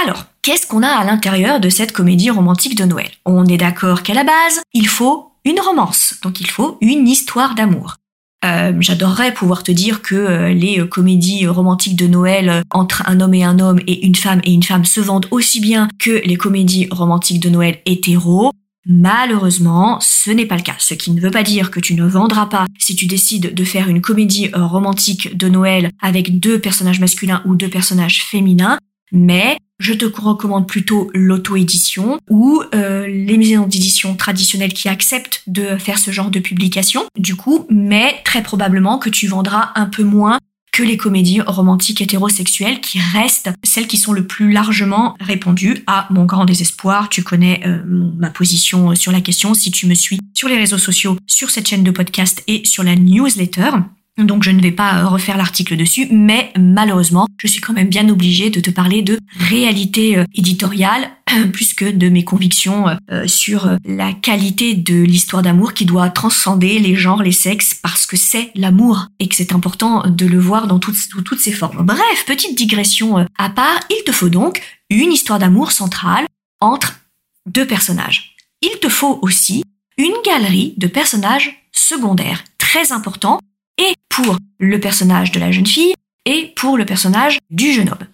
Alors, 0.02 0.24
qu'est-ce 0.42 0.66
qu'on 0.66 0.82
a 0.82 0.88
à 0.88 1.04
l'intérieur 1.04 1.60
de 1.60 1.68
cette 1.68 1.92
comédie 1.92 2.30
romantique 2.30 2.74
de 2.74 2.84
Noël? 2.84 3.10
On 3.24 3.46
est 3.46 3.58
d'accord 3.58 4.02
qu'à 4.02 4.14
la 4.14 4.24
base, 4.24 4.60
il 4.74 4.88
faut 4.88 5.32
une 5.44 5.60
romance, 5.60 6.14
donc 6.22 6.40
il 6.40 6.48
faut 6.48 6.76
une 6.80 7.08
histoire 7.08 7.54
d'amour. 7.54 7.96
Euh, 8.44 8.72
j'adorerais 8.80 9.34
pouvoir 9.34 9.62
te 9.62 9.70
dire 9.70 10.00
que 10.00 10.14
euh, 10.14 10.54
les 10.54 10.80
euh, 10.80 10.86
comédies 10.86 11.46
romantiques 11.46 11.96
de 11.96 12.06
Noël 12.06 12.62
entre 12.70 13.02
un 13.06 13.20
homme 13.20 13.34
et 13.34 13.44
un 13.44 13.58
homme 13.58 13.80
et 13.86 14.06
une 14.06 14.14
femme 14.14 14.40
et 14.44 14.52
une 14.52 14.62
femme 14.62 14.86
se 14.86 15.00
vendent 15.00 15.26
aussi 15.30 15.60
bien 15.60 15.88
que 15.98 16.22
les 16.24 16.36
comédies 16.36 16.88
romantiques 16.90 17.40
de 17.40 17.50
Noël 17.50 17.80
hétéro. 17.84 18.52
Malheureusement, 18.86 19.98
ce 20.00 20.30
n'est 20.30 20.46
pas 20.46 20.56
le 20.56 20.62
cas. 20.62 20.76
Ce 20.78 20.94
qui 20.94 21.10
ne 21.10 21.20
veut 21.20 21.30
pas 21.30 21.42
dire 21.42 21.70
que 21.70 21.80
tu 21.80 21.94
ne 21.94 22.06
vendras 22.06 22.46
pas 22.46 22.64
si 22.78 22.96
tu 22.96 23.06
décides 23.06 23.52
de 23.52 23.64
faire 23.64 23.88
une 23.88 24.00
comédie 24.00 24.50
romantique 24.54 25.36
de 25.36 25.48
Noël 25.48 25.90
avec 26.00 26.40
deux 26.40 26.58
personnages 26.58 26.98
masculins 26.98 27.42
ou 27.44 27.56
deux 27.56 27.68
personnages 27.68 28.24
féminins 28.24 28.78
mais 29.12 29.58
je 29.80 29.94
te 29.94 30.04
recommande 30.04 30.68
plutôt 30.68 31.10
l'auto-édition 31.14 32.20
ou 32.28 32.62
euh, 32.74 33.06
les 33.08 33.36
maisons 33.38 33.66
d'édition 33.66 34.14
traditionnelles 34.14 34.74
qui 34.74 34.88
acceptent 34.88 35.42
de 35.46 35.76
faire 35.78 35.98
ce 35.98 36.10
genre 36.12 36.30
de 36.30 36.38
publication, 36.38 37.06
du 37.18 37.34
coup, 37.34 37.66
mais 37.70 38.20
très 38.24 38.42
probablement 38.42 38.98
que 38.98 39.08
tu 39.08 39.26
vendras 39.26 39.70
un 39.74 39.86
peu 39.86 40.04
moins 40.04 40.38
que 40.72 40.82
les 40.84 40.96
comédies 40.96 41.40
romantiques 41.40 42.00
hétérosexuelles 42.00 42.80
qui 42.80 43.00
restent 43.00 43.50
celles 43.64 43.88
qui 43.88 43.96
sont 43.96 44.12
le 44.12 44.26
plus 44.26 44.52
largement 44.52 45.16
répandues 45.18 45.82
à 45.86 46.06
mon 46.10 46.26
grand 46.26 46.44
désespoir. 46.44 47.08
Tu 47.08 47.24
connais 47.24 47.62
euh, 47.66 47.82
ma 47.86 48.30
position 48.30 48.94
sur 48.94 49.10
la 49.10 49.20
question 49.20 49.54
si 49.54 49.72
tu 49.72 49.86
me 49.86 49.94
suis 49.94 50.20
sur 50.34 50.48
les 50.48 50.56
réseaux 50.56 50.78
sociaux, 50.78 51.16
sur 51.26 51.50
cette 51.50 51.68
chaîne 51.68 51.82
de 51.82 51.90
podcast 51.90 52.42
et 52.46 52.62
sur 52.64 52.84
la 52.84 52.94
newsletter. 52.94 53.70
Donc 54.18 54.42
je 54.42 54.50
ne 54.50 54.60
vais 54.60 54.72
pas 54.72 55.00
euh, 55.00 55.08
refaire 55.08 55.36
l'article 55.36 55.76
dessus, 55.76 56.08
mais 56.10 56.52
malheureusement, 56.58 57.26
je 57.38 57.46
suis 57.46 57.60
quand 57.60 57.72
même 57.72 57.88
bien 57.88 58.08
obligée 58.08 58.50
de 58.50 58.60
te 58.60 58.70
parler 58.70 59.02
de 59.02 59.18
réalité 59.38 60.18
euh, 60.18 60.24
éditoriale 60.34 61.10
plus 61.52 61.74
que 61.74 61.90
de 61.90 62.08
mes 62.08 62.24
convictions 62.24 62.86
euh, 63.10 63.26
sur 63.26 63.76
la 63.84 64.12
qualité 64.12 64.74
de 64.74 65.02
l'histoire 65.02 65.42
d'amour 65.42 65.74
qui 65.74 65.86
doit 65.86 66.10
transcender 66.10 66.78
les 66.78 66.96
genres, 66.96 67.22
les 67.22 67.32
sexes, 67.32 67.74
parce 67.74 68.06
que 68.06 68.16
c'est 68.16 68.50
l'amour 68.54 69.06
et 69.20 69.28
que 69.28 69.36
c'est 69.36 69.52
important 69.52 70.04
de 70.06 70.26
le 70.26 70.38
voir 70.38 70.66
dans 70.66 70.78
toutes, 70.78 70.96
toutes 71.24 71.40
ses 71.40 71.52
formes. 71.52 71.84
Bref, 71.84 72.24
petite 72.26 72.56
digression 72.56 73.26
à 73.38 73.50
part, 73.50 73.80
il 73.90 74.02
te 74.04 74.12
faut 74.12 74.28
donc 74.28 74.60
une 74.90 75.12
histoire 75.12 75.38
d'amour 75.38 75.72
centrale 75.72 76.26
entre 76.60 76.98
deux 77.46 77.66
personnages. 77.66 78.34
Il 78.60 78.78
te 78.80 78.88
faut 78.88 79.18
aussi 79.22 79.62
une 79.96 80.14
galerie 80.24 80.74
de 80.76 80.86
personnages 80.86 81.66
secondaires 81.72 82.44
très 82.58 82.92
importants 82.92 83.40
et 83.80 83.94
pour 84.08 84.36
le 84.58 84.78
personnage 84.78 85.32
de 85.32 85.40
la 85.40 85.50
jeune 85.50 85.66
fille 85.66 85.94
et 86.26 86.52
pour 86.54 86.76
le 86.76 86.84
personnage 86.84 87.38
du 87.50 87.72
jeune 87.72 87.88
homme. 87.88 88.06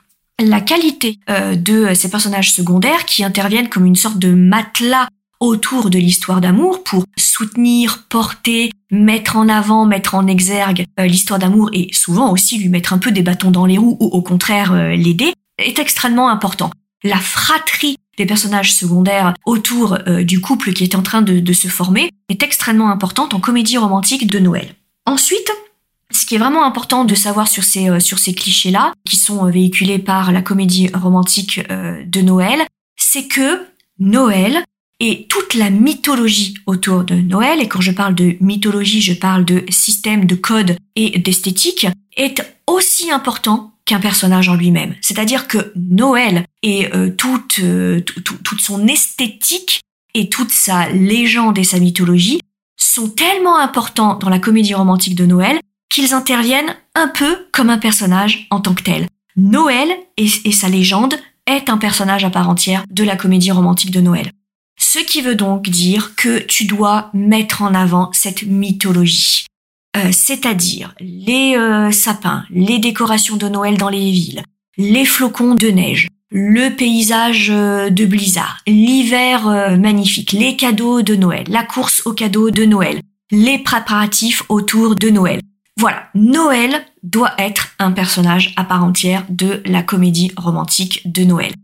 La 0.42 0.60
qualité 0.60 1.18
euh, 1.30 1.56
de 1.56 1.94
ces 1.94 2.10
personnages 2.10 2.52
secondaires 2.52 3.04
qui 3.06 3.24
interviennent 3.24 3.68
comme 3.68 3.86
une 3.86 3.96
sorte 3.96 4.18
de 4.18 4.32
matelas 4.34 5.08
autour 5.40 5.90
de 5.90 5.98
l'histoire 5.98 6.40
d'amour 6.40 6.84
pour 6.84 7.04
soutenir, 7.18 8.04
porter, 8.08 8.70
mettre 8.90 9.36
en 9.36 9.48
avant, 9.48 9.86
mettre 9.86 10.14
en 10.14 10.26
exergue 10.26 10.84
euh, 11.00 11.06
l'histoire 11.06 11.38
d'amour 11.38 11.70
et 11.72 11.88
souvent 11.92 12.30
aussi 12.30 12.58
lui 12.58 12.68
mettre 12.68 12.92
un 12.92 12.98
peu 12.98 13.10
des 13.12 13.22
bâtons 13.22 13.50
dans 13.50 13.66
les 13.66 13.78
roues 13.78 13.96
ou 13.98 14.06
au 14.06 14.22
contraire 14.22 14.72
euh, 14.72 14.94
l'aider, 14.94 15.32
est 15.58 15.78
extrêmement 15.78 16.28
important. 16.28 16.70
La 17.02 17.18
fratrie 17.18 17.96
des 18.18 18.26
personnages 18.26 18.74
secondaires 18.74 19.34
autour 19.44 19.98
du 20.24 20.40
couple 20.40 20.72
qui 20.72 20.84
est 20.84 20.94
en 20.94 21.02
train 21.02 21.20
de 21.20 21.52
se 21.52 21.68
former 21.68 22.10
est 22.30 22.42
extrêmement 22.42 22.90
importante 22.90 23.34
en 23.34 23.40
comédie 23.40 23.76
romantique 23.76 24.26
de 24.26 24.38
Noël. 24.38 24.74
Ensuite, 25.06 25.50
ce 26.10 26.26
qui 26.26 26.34
est 26.34 26.38
vraiment 26.38 26.64
important 26.64 27.04
de 27.04 27.14
savoir 27.14 27.48
sur 27.48 27.64
ces, 27.64 27.88
euh, 27.88 28.32
clichés-là, 28.32 28.92
qui 29.08 29.16
sont 29.16 29.46
euh, 29.46 29.50
véhiculés 29.50 29.98
par 29.98 30.32
la 30.32 30.42
comédie 30.42 30.90
romantique 30.92 31.60
euh, 31.70 32.02
de 32.04 32.20
Noël, 32.20 32.62
c'est 32.96 33.26
que 33.26 33.64
Noël 33.98 34.64
et 34.98 35.26
toute 35.28 35.54
la 35.54 35.70
mythologie 35.70 36.54
autour 36.66 37.04
de 37.04 37.14
Noël, 37.14 37.60
et 37.60 37.68
quand 37.68 37.80
je 37.80 37.92
parle 37.92 38.14
de 38.14 38.36
mythologie, 38.40 39.02
je 39.02 39.12
parle 39.12 39.44
de 39.44 39.64
système, 39.68 40.24
de 40.24 40.34
code 40.34 40.76
et 40.96 41.18
d'esthétique, 41.18 41.86
est 42.16 42.42
aussi 42.66 43.10
important 43.10 43.74
qu'un 43.84 44.00
personnage 44.00 44.48
en 44.48 44.54
lui-même. 44.54 44.94
C'est-à-dire 45.02 45.48
que 45.48 45.72
Noël 45.76 46.44
et 46.62 46.88
toute, 47.18 47.60
toute 48.24 48.60
son 48.60 48.88
esthétique 48.88 49.82
et 50.14 50.30
toute 50.30 50.50
sa 50.50 50.88
légende 50.88 51.58
et 51.58 51.64
sa 51.64 51.78
mythologie 51.78 52.40
sont 52.76 53.08
tellement 53.08 53.58
importants 53.58 54.14
dans 54.14 54.28
la 54.28 54.38
comédie 54.38 54.74
romantique 54.74 55.14
de 55.14 55.26
Noël 55.26 55.58
qu'ils 55.88 56.14
interviennent 56.14 56.76
un 56.94 57.08
peu 57.08 57.46
comme 57.52 57.70
un 57.70 57.78
personnage 57.78 58.46
en 58.50 58.60
tant 58.60 58.74
que 58.74 58.82
tel. 58.82 59.06
Noël 59.36 59.88
et, 60.16 60.28
sa 60.28 60.68
légende 60.68 61.14
est 61.46 61.68
un 61.68 61.78
personnage 61.78 62.24
à 62.24 62.30
part 62.30 62.48
entière 62.48 62.84
de 62.90 63.04
la 63.04 63.16
comédie 63.16 63.50
romantique 63.50 63.90
de 63.90 64.00
Noël. 64.00 64.30
Ce 64.78 64.98
qui 64.98 65.22
veut 65.22 65.34
donc 65.34 65.68
dire 65.68 66.14
que 66.16 66.38
tu 66.38 66.66
dois 66.66 67.10
mettre 67.14 67.62
en 67.62 67.74
avant 67.74 68.10
cette 68.12 68.42
mythologie. 68.42 69.46
Euh, 69.96 70.10
c'est-à-dire 70.12 70.94
les 71.00 71.56
euh, 71.56 71.90
sapins, 71.90 72.44
les 72.50 72.78
décorations 72.78 73.36
de 73.36 73.48
Noël 73.48 73.78
dans 73.78 73.88
les 73.88 74.10
villes, 74.10 74.42
les 74.76 75.06
flocons 75.06 75.54
de 75.54 75.68
neige, 75.68 76.08
le 76.38 76.68
paysage 76.68 77.48
euh, 77.48 77.88
de 77.88 78.04
blizzard, 78.04 78.58
l'hiver 78.66 79.48
euh, 79.48 79.78
magnifique, 79.78 80.32
les 80.32 80.54
cadeaux 80.54 81.00
de 81.00 81.16
Noël, 81.16 81.46
la 81.48 81.62
course 81.62 82.02
aux 82.04 82.12
cadeaux 82.12 82.50
de 82.50 82.66
Noël, 82.66 83.00
les 83.30 83.58
préparatifs 83.58 84.42
autour 84.50 84.96
de 84.96 85.08
Noël. 85.08 85.40
Voilà, 85.78 86.10
Noël 86.14 86.84
doit 87.02 87.32
être 87.38 87.68
un 87.78 87.90
personnage 87.90 88.52
à 88.56 88.64
part 88.64 88.84
entière 88.84 89.24
de 89.30 89.62
la 89.64 89.82
comédie 89.82 90.30
romantique 90.36 91.00
de 91.10 91.24
Noël. 91.24 91.54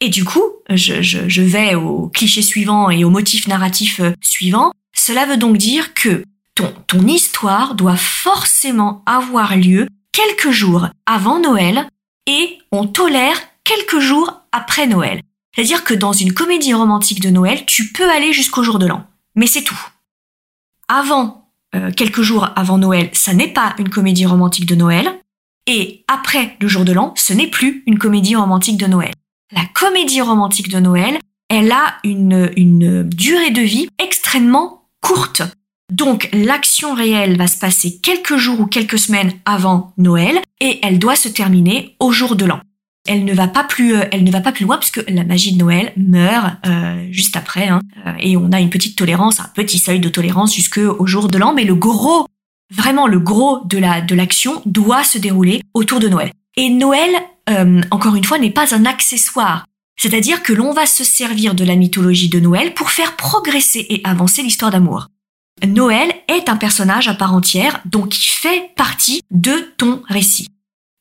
Et 0.00 0.08
du 0.08 0.24
coup, 0.24 0.44
je, 0.70 1.42
vais 1.42 1.74
au 1.74 2.08
cliché 2.08 2.40
suivant 2.40 2.88
et 2.88 3.04
au 3.04 3.10
motif 3.10 3.46
narratif 3.48 4.00
euh, 4.00 4.12
suivant. 4.22 4.72
Cela 4.96 5.26
veut 5.26 5.36
donc 5.36 5.58
dire 5.58 5.92
que 5.92 6.24
ton, 6.54 6.72
ton 6.86 7.06
histoire 7.06 7.74
doit 7.74 7.98
forcément 7.98 9.02
avoir 9.04 9.58
lieu 9.58 9.88
quelques 10.10 10.52
jours 10.52 10.88
avant 11.04 11.38
Noël 11.38 11.86
et 12.26 12.58
on 12.70 12.86
tolère 12.86 13.36
quelques 13.64 14.00
jours 14.00 14.42
après 14.52 14.86
Noël. 14.86 15.22
C'est-à-dire 15.54 15.84
que 15.84 15.94
dans 15.94 16.12
une 16.12 16.32
comédie 16.32 16.74
romantique 16.74 17.20
de 17.20 17.30
Noël, 17.30 17.64
tu 17.66 17.92
peux 17.92 18.10
aller 18.10 18.32
jusqu'au 18.32 18.62
jour 18.62 18.78
de 18.78 18.86
l'an. 18.86 19.06
Mais 19.34 19.46
c'est 19.46 19.62
tout. 19.62 19.80
Avant, 20.88 21.50
euh, 21.74 21.90
quelques 21.92 22.22
jours 22.22 22.48
avant 22.56 22.78
Noël, 22.78 23.10
ça 23.12 23.34
n'est 23.34 23.52
pas 23.52 23.74
une 23.78 23.90
comédie 23.90 24.26
romantique 24.26 24.66
de 24.66 24.74
Noël. 24.74 25.20
Et 25.66 26.04
après 26.08 26.56
le 26.60 26.68
jour 26.68 26.84
de 26.84 26.92
l'an, 26.92 27.12
ce 27.16 27.32
n'est 27.32 27.50
plus 27.50 27.82
une 27.86 27.98
comédie 27.98 28.36
romantique 28.36 28.78
de 28.78 28.86
Noël 28.86 29.12
la 29.52 29.64
comédie 29.74 30.20
romantique 30.20 30.68
de 30.68 30.80
Noël, 30.80 31.18
elle 31.48 31.70
a 31.70 31.98
une, 32.04 32.50
une 32.56 33.02
durée 33.08 33.50
de 33.50 33.60
vie 33.60 33.88
extrêmement 33.98 34.88
courte. 35.00 35.42
Donc 35.92 36.28
l'action 36.32 36.94
réelle 36.94 37.36
va 37.36 37.46
se 37.46 37.58
passer 37.58 37.98
quelques 38.02 38.36
jours 38.36 38.60
ou 38.60 38.66
quelques 38.66 38.98
semaines 38.98 39.32
avant 39.44 39.92
Noël 39.98 40.40
et 40.60 40.80
elle 40.82 40.98
doit 40.98 41.16
se 41.16 41.28
terminer 41.28 41.96
au 42.00 42.12
jour 42.12 42.34
de 42.34 42.46
l'an. 42.46 42.60
Elle 43.06 43.24
ne 43.24 43.34
va 43.34 43.48
pas 43.48 43.64
plus, 43.64 43.96
euh, 43.96 44.04
elle 44.12 44.22
ne 44.22 44.30
va 44.30 44.40
pas 44.40 44.52
plus 44.52 44.64
loin 44.64 44.78
puisque 44.78 45.02
la 45.08 45.24
magie 45.24 45.52
de 45.52 45.58
Noël 45.58 45.92
meurt 45.96 46.54
euh, 46.66 47.06
juste 47.10 47.36
après 47.36 47.66
hein, 47.66 47.80
euh, 48.06 48.12
et 48.20 48.36
on 48.36 48.52
a 48.52 48.60
une 48.60 48.70
petite 48.70 48.96
tolérance, 48.96 49.40
un 49.40 49.50
petit 49.54 49.78
seuil 49.78 49.98
de 49.98 50.08
tolérance 50.08 50.54
jusqu'au 50.54 51.04
jour 51.06 51.28
de 51.28 51.36
l'an, 51.36 51.52
mais 51.52 51.64
le 51.64 51.74
gros, 51.74 52.26
vraiment 52.72 53.08
le 53.08 53.18
gros 53.18 53.60
de 53.64 53.78
la 53.78 54.00
de 54.00 54.14
l'action 54.14 54.62
doit 54.66 55.02
se 55.02 55.18
dérouler 55.18 55.62
autour 55.74 55.98
de 55.98 56.08
Noël. 56.08 56.30
Et 56.56 56.70
Noël 56.70 57.10
encore 57.90 58.14
une 58.14 58.24
fois, 58.24 58.38
n'est 58.38 58.52
pas 58.52 58.74
un 58.74 58.86
accessoire. 58.86 59.66
C'est-à-dire 60.00 60.42
que 60.42 60.52
l'on 60.52 60.72
va 60.72 60.86
se 60.86 61.04
servir 61.04 61.54
de 61.54 61.64
la 61.64 61.76
mythologie 61.76 62.28
de 62.28 62.40
Noël 62.40 62.72
pour 62.72 62.90
faire 62.90 63.16
progresser 63.16 63.84
et 63.90 64.00
avancer 64.04 64.42
l'histoire 64.42 64.70
d'amour. 64.70 65.08
Noël 65.66 66.12
est 66.28 66.48
un 66.48 66.56
personnage 66.56 67.08
à 67.08 67.14
part 67.14 67.34
entière, 67.34 67.80
donc 67.84 68.16
il 68.16 68.28
fait 68.28 68.70
partie 68.76 69.22
de 69.30 69.72
ton 69.76 70.02
récit. 70.08 70.48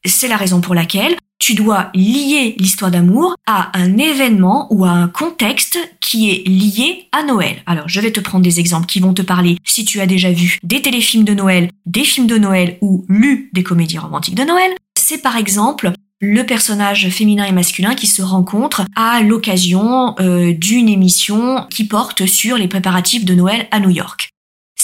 C'est 0.06 0.28
la 0.28 0.38
raison 0.38 0.62
pour 0.62 0.76
laquelle 0.76 1.16
tu 1.42 1.56
dois 1.56 1.90
lier 1.96 2.56
l'histoire 2.60 2.92
d'amour 2.92 3.36
à 3.48 3.76
un 3.78 3.98
événement 3.98 4.68
ou 4.70 4.86
à 4.86 4.92
un 4.92 5.08
contexte 5.08 5.78
qui 6.00 6.30
est 6.30 6.48
lié 6.48 7.08
à 7.12 7.24
Noël. 7.24 7.64
Alors, 7.66 7.90
je 7.90 8.00
vais 8.00 8.12
te 8.12 8.20
prendre 8.20 8.44
des 8.44 8.60
exemples 8.60 8.86
qui 8.86 9.00
vont 9.00 9.16
te 9.16 9.24
parler 9.24 9.58
si 9.66 9.84
tu 9.84 10.00
as 10.00 10.06
déjà 10.06 10.32
vu 10.32 10.60
des 10.64 10.84
téléfilms 10.84 11.26
de 11.26 11.34
Noël, 11.34 11.70
des 11.88 12.04
films 12.04 12.28
de 12.28 12.38
Noël 12.38 12.78
ou 12.82 13.06
lu 13.10 13.50
des 13.54 13.64
comédies 13.64 13.98
romantiques 13.98 14.36
de 14.36 14.44
Noël. 14.44 14.72
C'est 14.96 15.24
par 15.24 15.36
exemple 15.36 15.92
le 16.22 16.46
personnage 16.46 17.10
féminin 17.10 17.46
et 17.46 17.52
masculin 17.52 17.96
qui 17.96 18.06
se 18.06 18.22
rencontrent 18.22 18.84
à 18.96 19.24
l'occasion 19.24 20.16
euh, 20.20 20.54
d'une 20.54 20.88
émission 20.88 21.66
qui 21.72 21.86
porte 21.86 22.28
sur 22.28 22.58
les 22.58 22.68
préparatifs 22.68 23.26
de 23.26 23.34
Noël 23.34 23.68
à 23.72 23.80
New 23.80 23.90
York. 23.90 24.31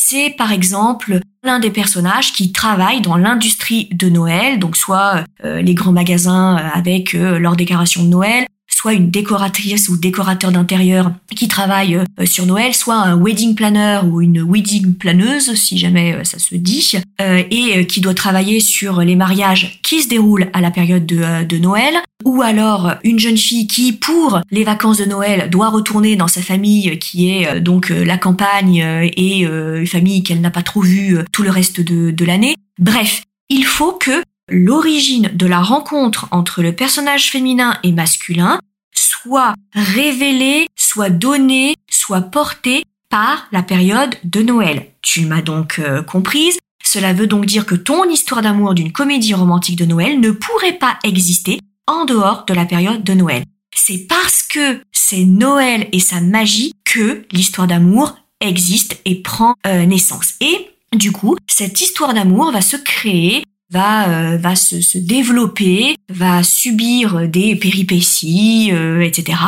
C'est 0.09 0.29
par 0.29 0.53
exemple 0.53 1.19
l'un 1.43 1.59
des 1.59 1.69
personnages 1.69 2.31
qui 2.31 2.53
travaille 2.53 3.01
dans 3.01 3.17
l'industrie 3.17 3.89
de 3.91 4.07
Noël, 4.07 4.57
donc 4.57 4.77
soit 4.77 5.25
euh, 5.43 5.61
les 5.61 5.73
grands 5.73 5.91
magasins 5.91 6.55
avec 6.55 7.13
euh, 7.13 7.37
leurs 7.37 7.57
décorations 7.57 8.03
de 8.03 8.07
Noël, 8.07 8.45
soit 8.77 8.93
une 8.93 9.09
décoratrice 9.09 9.89
ou 9.89 9.97
décorateur 9.97 10.51
d'intérieur 10.51 11.11
qui 11.35 11.47
travaille 11.47 11.95
euh, 11.95 12.25
sur 12.25 12.45
Noël, 12.45 12.75
soit 12.75 12.95
un 12.95 13.19
wedding 13.19 13.55
planner 13.55 14.01
ou 14.05 14.21
une 14.21 14.43
wedding 14.43 14.93
planeuse, 14.93 15.55
si 15.55 15.79
jamais 15.79 16.13
euh, 16.13 16.23
ça 16.23 16.37
se 16.37 16.53
dit, 16.53 16.93
euh, 17.19 17.41
et 17.49 17.87
qui 17.87 18.01
doit 18.01 18.13
travailler 18.13 18.59
sur 18.59 19.01
les 19.01 19.15
mariages 19.15 19.79
qui 19.81 20.03
se 20.03 20.09
déroulent 20.09 20.49
à 20.53 20.61
la 20.61 20.69
période 20.69 21.07
de, 21.07 21.57
Noël, 21.57 21.95
ou 22.23 22.43
alors 22.43 22.93
une 23.03 23.17
jeune 23.17 23.37
fille 23.37 23.65
qui, 23.65 23.93
pour 23.93 24.41
les 24.51 24.63
vacances 24.63 24.97
de 24.97 25.05
Noël, 25.05 25.49
doit 25.49 25.69
retourner 25.69 26.15
dans 26.15 26.27
sa 26.27 26.41
famille 26.41 26.99
qui 26.99 27.31
est 27.31 27.59
donc 27.59 27.89
la 27.89 28.17
campagne 28.17 28.77
et 28.77 29.41
une 29.41 29.87
famille 29.87 30.21
qu'elle 30.21 30.41
n'a 30.41 30.51
pas 30.51 30.61
trop 30.61 30.81
vue 30.81 31.17
tout 31.31 31.41
le 31.41 31.49
reste 31.49 31.81
de, 31.81 32.11
de 32.11 32.25
l'année. 32.25 32.55
Bref, 32.77 33.23
il 33.49 33.65
faut 33.65 33.93
que 33.93 34.21
l'origine 34.49 35.31
de 35.33 35.45
la 35.45 35.61
rencontre 35.61 36.27
entre 36.31 36.61
le 36.61 36.73
personnage 36.73 37.31
féminin 37.31 37.77
et 37.83 37.91
masculin 37.91 38.59
soit 38.93 39.53
révélée, 39.73 40.67
soit 40.75 41.09
donnée, 41.09 41.75
soit 41.89 42.21
portée 42.21 42.83
par 43.09 43.47
la 43.51 43.63
période 43.63 44.15
de 44.23 44.41
Noël. 44.41 44.87
Tu 45.01 45.25
m'as 45.25 45.41
donc 45.41 45.79
euh, 45.79 46.01
comprise. 46.01 46.57
Cela 46.83 47.13
veut 47.13 47.27
donc 47.27 47.45
dire 47.45 47.65
que 47.65 47.75
ton 47.75 48.09
histoire 48.09 48.41
d'amour 48.41 48.73
d'une 48.73 48.91
comédie 48.91 49.33
romantique 49.33 49.77
de 49.77 49.85
Noël 49.85 50.19
ne 50.19 50.31
pourrait 50.31 50.77
pas 50.77 50.97
exister 51.03 51.59
en 51.85 52.05
dehors 52.05 52.45
de 52.45 52.53
la 52.53 52.65
période 52.65 53.03
de 53.03 53.13
Noël. 53.13 53.43
C'est 53.75 54.07
parce 54.07 54.43
que 54.43 54.81
c'est 54.91 55.25
Noël 55.25 55.87
et 55.91 55.99
sa 55.99 56.21
magie 56.21 56.73
que 56.83 57.25
l'histoire 57.31 57.67
d'amour 57.67 58.17
existe 58.41 58.99
et 59.05 59.15
prend 59.15 59.55
euh, 59.65 59.85
naissance. 59.85 60.33
Et 60.41 60.69
du 60.93 61.11
coup, 61.11 61.37
cette 61.47 61.81
histoire 61.81 62.13
d'amour 62.13 62.51
va 62.51 62.61
se 62.61 62.77
créer 62.77 63.43
va 63.69 64.09
euh, 64.09 64.37
va 64.37 64.55
se, 64.55 64.81
se, 64.81 64.97
développer, 64.97 65.95
va 66.09 66.43
subir 66.43 67.27
des 67.27 67.55
péripéties, 67.55 68.69
euh, 68.71 69.01
etc. 69.01 69.39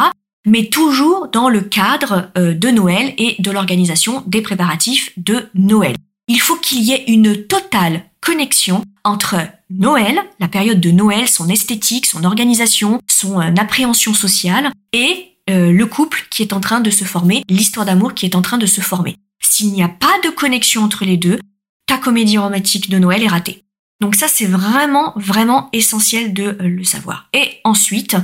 Mais 0.45 0.65
toujours 0.65 1.29
dans 1.31 1.49
le 1.49 1.61
cadre 1.61 2.31
euh, 2.38 2.53
de 2.53 2.69
Noël 2.69 3.13
et 3.17 3.35
de 3.39 3.51
l'organisation 3.51 4.23
des 4.27 4.41
préparatifs 4.41 5.11
de 5.17 5.49
Noël. 5.53 5.95
Il 6.27 6.39
faut 6.39 6.55
qu'il 6.55 6.81
y 6.81 6.91
ait 6.91 7.05
une 7.07 7.47
totale 7.47 8.03
connexion 8.21 8.83
entre 9.03 9.38
Noël, 9.69 10.19
la 10.39 10.47
période 10.47 10.79
de 10.79 10.91
Noël, 10.91 11.27
son 11.27 11.49
esthétique, 11.49 12.05
son 12.05 12.23
organisation, 12.23 12.99
son 13.09 13.39
appréhension 13.39 14.13
sociale, 14.13 14.71
et 14.93 15.38
le 15.47 15.83
couple 15.85 16.27
qui 16.29 16.43
est 16.43 16.53
en 16.53 16.59
train 16.59 16.79
de 16.79 16.91
se 16.91 17.05
former, 17.05 17.43
l'histoire 17.49 17.85
d'amour 17.85 18.13
qui 18.13 18.27
est 18.27 18.35
en 18.35 18.43
train 18.43 18.59
de 18.59 18.67
se 18.67 18.81
former. 18.81 19.15
S'il 19.41 19.71
n'y 19.71 19.81
a 19.81 19.88
pas 19.88 20.19
de 20.23 20.29
connexion 20.29 20.83
entre 20.83 21.05
les 21.05 21.17
deux, 21.17 21.39
ta 21.88 21.97
comédie 21.97 22.38
romantique 22.38 22.89
de 22.89 22.99
Noël 22.99 23.23
est 23.23 23.27
ratée. 23.27 23.63
Donc 24.01 24.15
ça, 24.15 24.27
c'est 24.29 24.45
vraiment, 24.45 25.11
vraiment 25.17 25.69
essentiel 25.73 26.33
de 26.33 26.43
euh, 26.43 26.69
le 26.69 26.83
savoir. 26.83 27.27
Et 27.33 27.59
ensuite, 27.65 28.15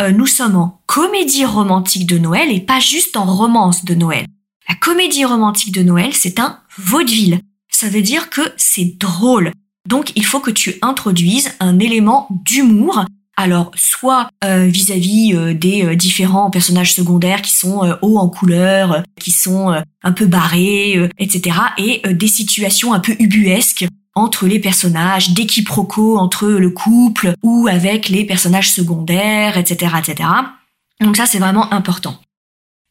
euh, 0.00 0.10
nous 0.10 0.26
sommes 0.26 0.56
en 0.56 0.82
comédie 0.86 1.46
romantique 1.46 2.06
de 2.06 2.18
Noël 2.18 2.50
et 2.50 2.60
pas 2.60 2.80
juste 2.80 3.16
en 3.16 3.24
romance 3.24 3.84
de 3.84 3.94
Noël. 3.94 4.26
La 4.68 4.74
comédie 4.74 5.24
romantique 5.24 5.72
de 5.72 5.82
Noël, 5.82 6.10
c'est 6.12 6.38
un 6.38 6.58
vaudeville. 6.76 7.40
Ça 7.70 7.88
veut 7.88 8.02
dire 8.02 8.28
que 8.28 8.42
c'est 8.56 8.98
drôle. 8.98 9.52
Donc 9.88 10.12
il 10.16 10.24
faut 10.24 10.40
que 10.40 10.50
tu 10.50 10.74
introduises 10.82 11.50
un 11.60 11.78
élément 11.78 12.28
d'humour. 12.44 13.04
Alors 13.38 13.70
soit 13.74 14.28
euh, 14.44 14.66
vis-à-vis 14.66 15.34
des 15.54 15.96
différents 15.96 16.50
personnages 16.50 16.92
secondaires 16.92 17.40
qui 17.40 17.54
sont 17.54 17.96
hauts 18.02 18.18
en 18.18 18.28
couleur, 18.28 19.02
qui 19.18 19.30
sont 19.30 19.82
un 20.02 20.12
peu 20.12 20.26
barrés, 20.26 21.08
etc. 21.18 21.56
Et 21.78 22.02
des 22.14 22.28
situations 22.28 22.92
un 22.92 23.00
peu 23.00 23.16
ubuesques 23.18 23.86
entre 24.14 24.46
les 24.46 24.58
personnages, 24.58 25.30
des 25.30 25.46
entre 26.16 26.48
le 26.48 26.70
couple 26.70 27.34
ou 27.42 27.68
avec 27.68 28.08
les 28.08 28.24
personnages 28.24 28.70
secondaires, 28.70 29.56
etc., 29.56 29.92
etc. 29.98 30.28
Donc 31.00 31.16
ça, 31.16 31.26
c'est 31.26 31.38
vraiment 31.38 31.72
important. 31.72 32.20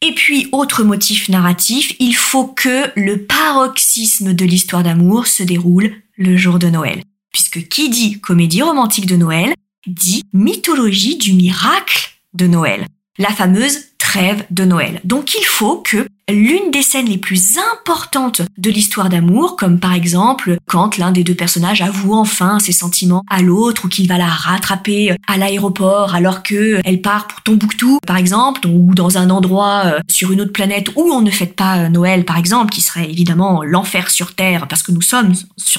Et 0.04 0.12
puis, 0.14 0.48
autre 0.50 0.82
motif 0.82 1.28
narratif, 1.28 1.94
il 2.00 2.14
faut 2.14 2.48
que 2.48 2.90
le 2.96 3.24
paroxysme 3.24 4.32
de 4.32 4.44
l'histoire 4.44 4.82
d'amour 4.82 5.28
se 5.28 5.44
déroule 5.44 5.92
le 6.16 6.36
jour 6.36 6.58
de 6.58 6.68
Noël. 6.68 7.02
Puisque 7.32 7.68
qui 7.68 7.88
dit 7.88 8.20
comédie 8.20 8.62
romantique 8.62 9.06
de 9.06 9.16
Noël, 9.16 9.54
dit 9.86 10.24
mythologie 10.32 11.16
du 11.16 11.34
miracle 11.34 12.10
de 12.34 12.46
Noël. 12.46 12.86
La 13.18 13.28
fameuse 13.28 13.78
trêve 13.98 14.44
de 14.50 14.64
Noël. 14.64 15.00
Donc 15.04 15.34
il 15.34 15.44
faut 15.44 15.76
que 15.76 16.06
l'une 16.30 16.70
des 16.70 16.82
scènes 16.82 17.06
les 17.06 17.18
plus 17.18 17.58
importantes 17.74 18.42
de 18.58 18.70
l'histoire 18.70 19.08
d'amour, 19.08 19.56
comme 19.56 19.80
par 19.80 19.92
exemple 19.92 20.56
quand 20.66 20.96
l'un 20.98 21.12
des 21.12 21.22
deux 21.22 21.34
personnages 21.34 21.82
avoue 21.82 22.14
enfin 22.14 22.58
ses 22.58 22.72
sentiments 22.72 23.22
à 23.30 23.42
l'autre 23.42 23.84
ou 23.84 23.88
qu'il 23.88 24.08
va 24.08 24.18
la 24.18 24.26
rattraper 24.26 25.14
à 25.28 25.36
l'aéroport 25.36 26.14
alors 26.14 26.42
que 26.42 26.80
elle 26.84 27.00
part 27.00 27.26
pour 27.26 27.42
Tombouctou 27.42 27.98
par 28.06 28.16
exemple 28.16 28.66
ou 28.66 28.94
dans 28.94 29.18
un 29.18 29.30
endroit 29.30 29.82
euh, 29.84 30.00
sur 30.10 30.32
une 30.32 30.40
autre 30.40 30.52
planète 30.52 30.88
où 30.96 31.02
on 31.12 31.20
ne 31.20 31.30
fête 31.30 31.54
pas 31.54 31.78
euh, 31.78 31.88
Noël 31.88 32.24
par 32.24 32.38
exemple 32.38 32.72
qui 32.72 32.80
serait 32.80 33.10
évidemment 33.10 33.62
l'enfer 33.62 34.10
sur 34.10 34.34
terre 34.34 34.68
parce 34.68 34.82
que 34.82 34.92
nous 34.92 35.02
sommes 35.02 35.34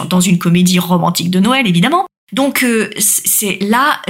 dans 0.10 0.22
une 0.22 0.38
comédie 0.38 0.80
romantique 0.80 1.32
de 1.32 1.40
Noël 1.40 1.68
évidemment 1.68 2.06
donc 2.34 2.64
euh, 2.64 2.90
c'est 2.98 3.60
là 3.62 4.02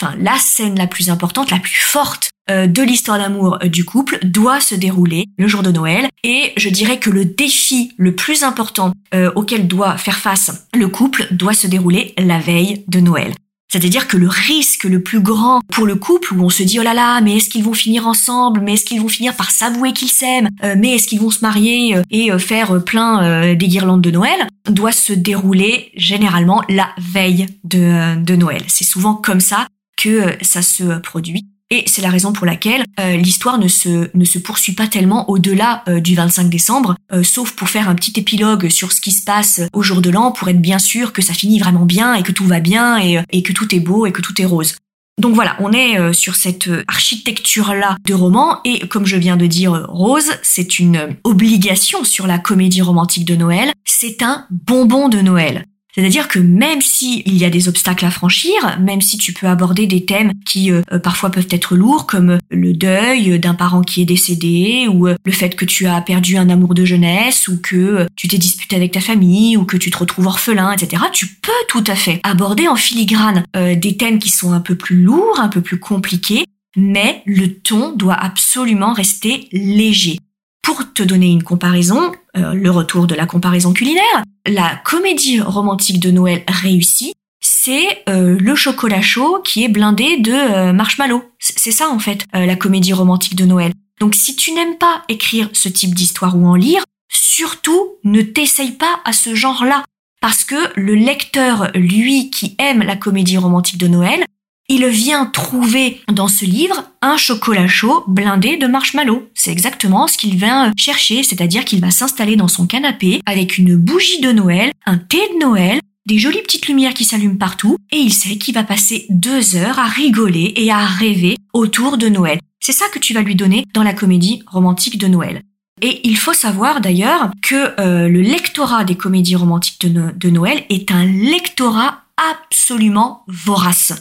enfin, 0.00 0.14
la 0.18 0.38
scène 0.38 0.78
la 0.78 0.86
plus 0.86 1.10
importante, 1.10 1.50
la 1.50 1.58
plus 1.58 1.80
forte 1.80 2.28
euh, 2.28 2.31
de 2.48 2.82
l'histoire 2.82 3.18
d'amour 3.18 3.58
euh, 3.62 3.68
du 3.68 3.84
couple 3.84 4.18
doit 4.22 4.60
se 4.60 4.74
dérouler 4.74 5.26
le 5.38 5.46
jour 5.46 5.62
de 5.62 5.70
Noël. 5.70 6.08
Et 6.24 6.52
je 6.56 6.68
dirais 6.68 6.98
que 6.98 7.10
le 7.10 7.24
défi 7.24 7.92
le 7.96 8.14
plus 8.14 8.42
important 8.42 8.92
euh, 9.14 9.30
auquel 9.34 9.68
doit 9.68 9.96
faire 9.96 10.18
face 10.18 10.66
le 10.74 10.88
couple 10.88 11.26
doit 11.30 11.54
se 11.54 11.66
dérouler 11.66 12.14
la 12.18 12.38
veille 12.38 12.84
de 12.88 13.00
Noël. 13.00 13.32
C'est-à-dire 13.72 14.06
que 14.06 14.18
le 14.18 14.28
risque 14.28 14.84
le 14.84 15.02
plus 15.02 15.20
grand 15.20 15.60
pour 15.72 15.86
le 15.86 15.94
couple, 15.94 16.34
où 16.34 16.42
on 16.42 16.50
se 16.50 16.62
dit 16.62 16.78
oh 16.78 16.82
là 16.82 16.92
là, 16.92 17.22
mais 17.22 17.36
est-ce 17.38 17.48
qu'ils 17.48 17.64
vont 17.64 17.72
finir 17.72 18.06
ensemble, 18.06 18.60
mais 18.60 18.74
est-ce 18.74 18.84
qu'ils 18.84 19.00
vont 19.00 19.08
finir 19.08 19.34
par 19.34 19.50
s'avouer 19.50 19.94
qu'ils 19.94 20.10
s'aiment, 20.10 20.50
mais 20.76 20.96
est-ce 20.96 21.08
qu'ils 21.08 21.20
vont 21.20 21.30
se 21.30 21.40
marier 21.40 21.96
et 22.10 22.38
faire 22.38 22.84
plein 22.84 23.54
des 23.54 23.68
guirlandes 23.68 24.02
de 24.02 24.10
Noël, 24.10 24.46
doit 24.68 24.92
se 24.92 25.14
dérouler 25.14 25.90
généralement 25.96 26.62
la 26.68 26.90
veille 26.98 27.46
de, 27.64 28.22
de 28.22 28.36
Noël. 28.36 28.62
C'est 28.66 28.84
souvent 28.84 29.14
comme 29.14 29.40
ça 29.40 29.66
que 29.96 30.36
ça 30.42 30.60
se 30.60 30.98
produit. 30.98 31.46
Et 31.72 31.84
c'est 31.86 32.02
la 32.02 32.10
raison 32.10 32.34
pour 32.34 32.44
laquelle 32.44 32.84
euh, 33.00 33.16
l'histoire 33.16 33.58
ne 33.58 33.66
se, 33.66 34.38
poursuit 34.40 34.74
pas 34.74 34.88
tellement 34.88 35.30
au-delà 35.30 35.82
euh, 35.88 36.00
du 36.00 36.14
25 36.14 36.50
décembre, 36.50 36.96
euh, 37.14 37.22
sauf 37.22 37.52
pour 37.52 37.70
faire 37.70 37.88
un 37.88 37.94
petit 37.94 38.12
épilogue 38.20 38.68
sur 38.68 38.92
ce 38.92 39.00
qui 39.00 39.10
se 39.10 39.24
passe 39.24 39.62
au 39.72 39.82
jour 39.82 40.02
de 40.02 40.10
l'an, 40.10 40.32
pour 40.32 40.50
être 40.50 40.60
bien 40.60 40.78
sûr 40.78 41.14
que 41.14 41.22
ça 41.22 41.32
finit 41.32 41.58
vraiment 41.58 41.86
bien 41.86 42.12
et 42.12 42.22
que 42.22 42.30
tout 42.30 42.44
va 42.44 42.60
bien 42.60 42.98
et 42.98 43.42
que 43.42 43.54
tout 43.54 43.74
est 43.74 43.80
beau 43.80 44.04
et 44.04 44.12
que 44.12 44.20
tout 44.20 44.38
est 44.42 44.44
rose. 44.44 44.74
Donc 45.18 45.34
voilà, 45.34 45.56
on 45.60 45.72
est 45.72 46.12
sur 46.12 46.36
cette 46.36 46.68
architecture-là 46.88 47.96
de 48.06 48.12
roman 48.12 48.60
et 48.66 48.86
comme 48.88 49.06
je 49.06 49.16
viens 49.16 49.38
de 49.38 49.46
dire, 49.46 49.86
Rose, 49.88 50.30
c'est 50.42 50.78
une 50.78 51.16
obligation 51.24 52.04
sur 52.04 52.26
la 52.26 52.38
comédie 52.38 52.82
romantique 52.82 53.24
de 53.24 53.36
Noël. 53.36 53.72
C'est 53.86 54.22
un 54.22 54.46
bonbon 54.50 55.08
de 55.08 55.22
Noël. 55.22 55.66
C'est-à-dire 55.94 56.28
que 56.28 56.38
même 56.38 56.80
s'il 56.80 57.36
y 57.36 57.44
a 57.44 57.50
des 57.50 57.68
obstacles 57.68 58.06
à 58.06 58.10
franchir, 58.10 58.52
même 58.80 59.02
si 59.02 59.18
tu 59.18 59.34
peux 59.34 59.46
aborder 59.46 59.86
des 59.86 60.06
thèmes 60.06 60.32
qui 60.46 60.72
euh, 60.72 60.80
euh, 60.90 60.98
parfois 60.98 61.30
peuvent 61.30 61.48
être 61.50 61.76
lourds, 61.76 62.06
comme 62.06 62.38
le 62.50 62.72
deuil 62.72 63.38
d'un 63.38 63.54
parent 63.54 63.82
qui 63.82 64.00
est 64.00 64.06
décédé, 64.06 64.88
ou 64.88 65.06
euh, 65.06 65.16
le 65.24 65.32
fait 65.32 65.54
que 65.54 65.66
tu 65.66 65.86
as 65.86 66.00
perdu 66.00 66.38
un 66.38 66.48
amour 66.48 66.72
de 66.72 66.86
jeunesse, 66.86 67.46
ou 67.48 67.60
que 67.60 68.06
tu 68.16 68.26
t'es 68.26 68.38
disputé 68.38 68.74
avec 68.74 68.92
ta 68.92 69.00
famille, 69.00 69.58
ou 69.58 69.64
que 69.64 69.76
tu 69.76 69.90
te 69.90 69.98
retrouves 69.98 70.26
orphelin, 70.26 70.72
etc., 70.72 71.02
tu 71.12 71.26
peux 71.26 71.52
tout 71.68 71.84
à 71.86 71.94
fait 71.94 72.20
aborder 72.22 72.68
en 72.68 72.76
filigrane 72.76 73.44
des 73.54 73.96
thèmes 73.96 74.18
qui 74.18 74.30
sont 74.30 74.52
un 74.52 74.60
peu 74.60 74.74
plus 74.74 75.02
lourds, 75.02 75.38
un 75.40 75.48
peu 75.48 75.60
plus 75.60 75.78
compliqués, 75.78 76.44
mais 76.76 77.22
le 77.26 77.52
ton 77.54 77.92
doit 77.92 78.14
absolument 78.14 78.92
rester 78.92 79.48
léger. 79.52 80.18
Pour 80.62 80.92
te 80.92 81.02
donner 81.02 81.30
une 81.30 81.42
comparaison, 81.42 82.12
euh, 82.36 82.54
le 82.54 82.70
retour 82.70 83.06
de 83.06 83.14
la 83.14 83.26
comparaison 83.26 83.72
culinaire, 83.72 84.24
la 84.46 84.76
comédie 84.84 85.40
romantique 85.40 86.00
de 86.00 86.10
Noël 86.10 86.42
réussie, 86.48 87.12
c'est 87.40 88.02
euh, 88.08 88.38
le 88.38 88.54
chocolat 88.54 89.02
chaud 89.02 89.40
qui 89.44 89.64
est 89.64 89.68
blindé 89.68 90.18
de 90.18 90.32
euh, 90.32 90.72
marshmallow. 90.72 91.22
C'est 91.38 91.72
ça 91.72 91.88
en 91.88 91.98
fait, 91.98 92.24
la 92.32 92.56
comédie 92.56 92.92
romantique 92.92 93.34
de 93.34 93.44
Noël. 93.44 93.72
Donc 94.00 94.14
si 94.14 94.36
tu 94.36 94.52
n'aimes 94.52 94.78
pas 94.78 95.02
écrire 95.08 95.50
ce 95.52 95.68
type 95.68 95.94
d'histoire 95.94 96.36
ou 96.36 96.46
en 96.46 96.54
lire, 96.54 96.84
surtout 97.08 97.96
ne 98.04 98.22
t'essaye 98.22 98.72
pas 98.72 99.00
à 99.04 99.12
ce 99.12 99.34
genre-là. 99.34 99.84
Parce 100.20 100.44
que 100.44 100.56
le 100.76 100.94
lecteur, 100.94 101.70
lui, 101.74 102.30
qui 102.30 102.54
aime 102.58 102.82
la 102.82 102.94
comédie 102.94 103.38
romantique 103.38 103.78
de 103.78 103.88
Noël, 103.88 104.24
il 104.72 104.86
vient 104.86 105.26
trouver 105.26 106.00
dans 106.10 106.28
ce 106.28 106.46
livre 106.46 106.84
un 107.02 107.18
chocolat 107.18 107.68
chaud 107.68 108.04
blindé 108.08 108.56
de 108.56 108.66
marshmallow. 108.66 109.28
C'est 109.34 109.52
exactement 109.52 110.06
ce 110.06 110.16
qu'il 110.16 110.34
vient 110.36 110.72
chercher, 110.78 111.22
c'est-à-dire 111.22 111.66
qu'il 111.66 111.82
va 111.82 111.90
s'installer 111.90 112.36
dans 112.36 112.48
son 112.48 112.66
canapé 112.66 113.20
avec 113.26 113.58
une 113.58 113.76
bougie 113.76 114.22
de 114.22 114.32
Noël, 114.32 114.72
un 114.86 114.96
thé 114.96 115.18
de 115.34 115.44
Noël, 115.44 115.78
des 116.06 116.18
jolies 116.18 116.40
petites 116.40 116.68
lumières 116.68 116.94
qui 116.94 117.04
s'allument 117.04 117.36
partout, 117.36 117.76
et 117.92 117.98
il 117.98 118.14
sait 118.14 118.38
qu'il 118.38 118.54
va 118.54 118.64
passer 118.64 119.04
deux 119.10 119.56
heures 119.56 119.78
à 119.78 119.84
rigoler 119.84 120.54
et 120.56 120.70
à 120.70 120.86
rêver 120.86 121.36
autour 121.52 121.98
de 121.98 122.08
Noël. 122.08 122.40
C'est 122.58 122.72
ça 122.72 122.86
que 122.90 122.98
tu 122.98 123.12
vas 123.12 123.20
lui 123.20 123.34
donner 123.34 123.66
dans 123.74 123.82
la 123.82 123.92
comédie 123.92 124.42
romantique 124.46 124.96
de 124.96 125.06
Noël. 125.06 125.42
Et 125.82 126.00
il 126.08 126.16
faut 126.16 126.32
savoir 126.32 126.80
d'ailleurs 126.80 127.30
que 127.42 127.78
euh, 127.78 128.08
le 128.08 128.22
lectorat 128.22 128.84
des 128.84 128.94
comédies 128.94 129.36
romantiques 129.36 129.86
de 129.86 130.30
Noël 130.30 130.64
est 130.70 130.90
un 130.90 131.04
lectorat 131.04 132.04
absolument 132.16 133.24
vorace. 133.26 133.92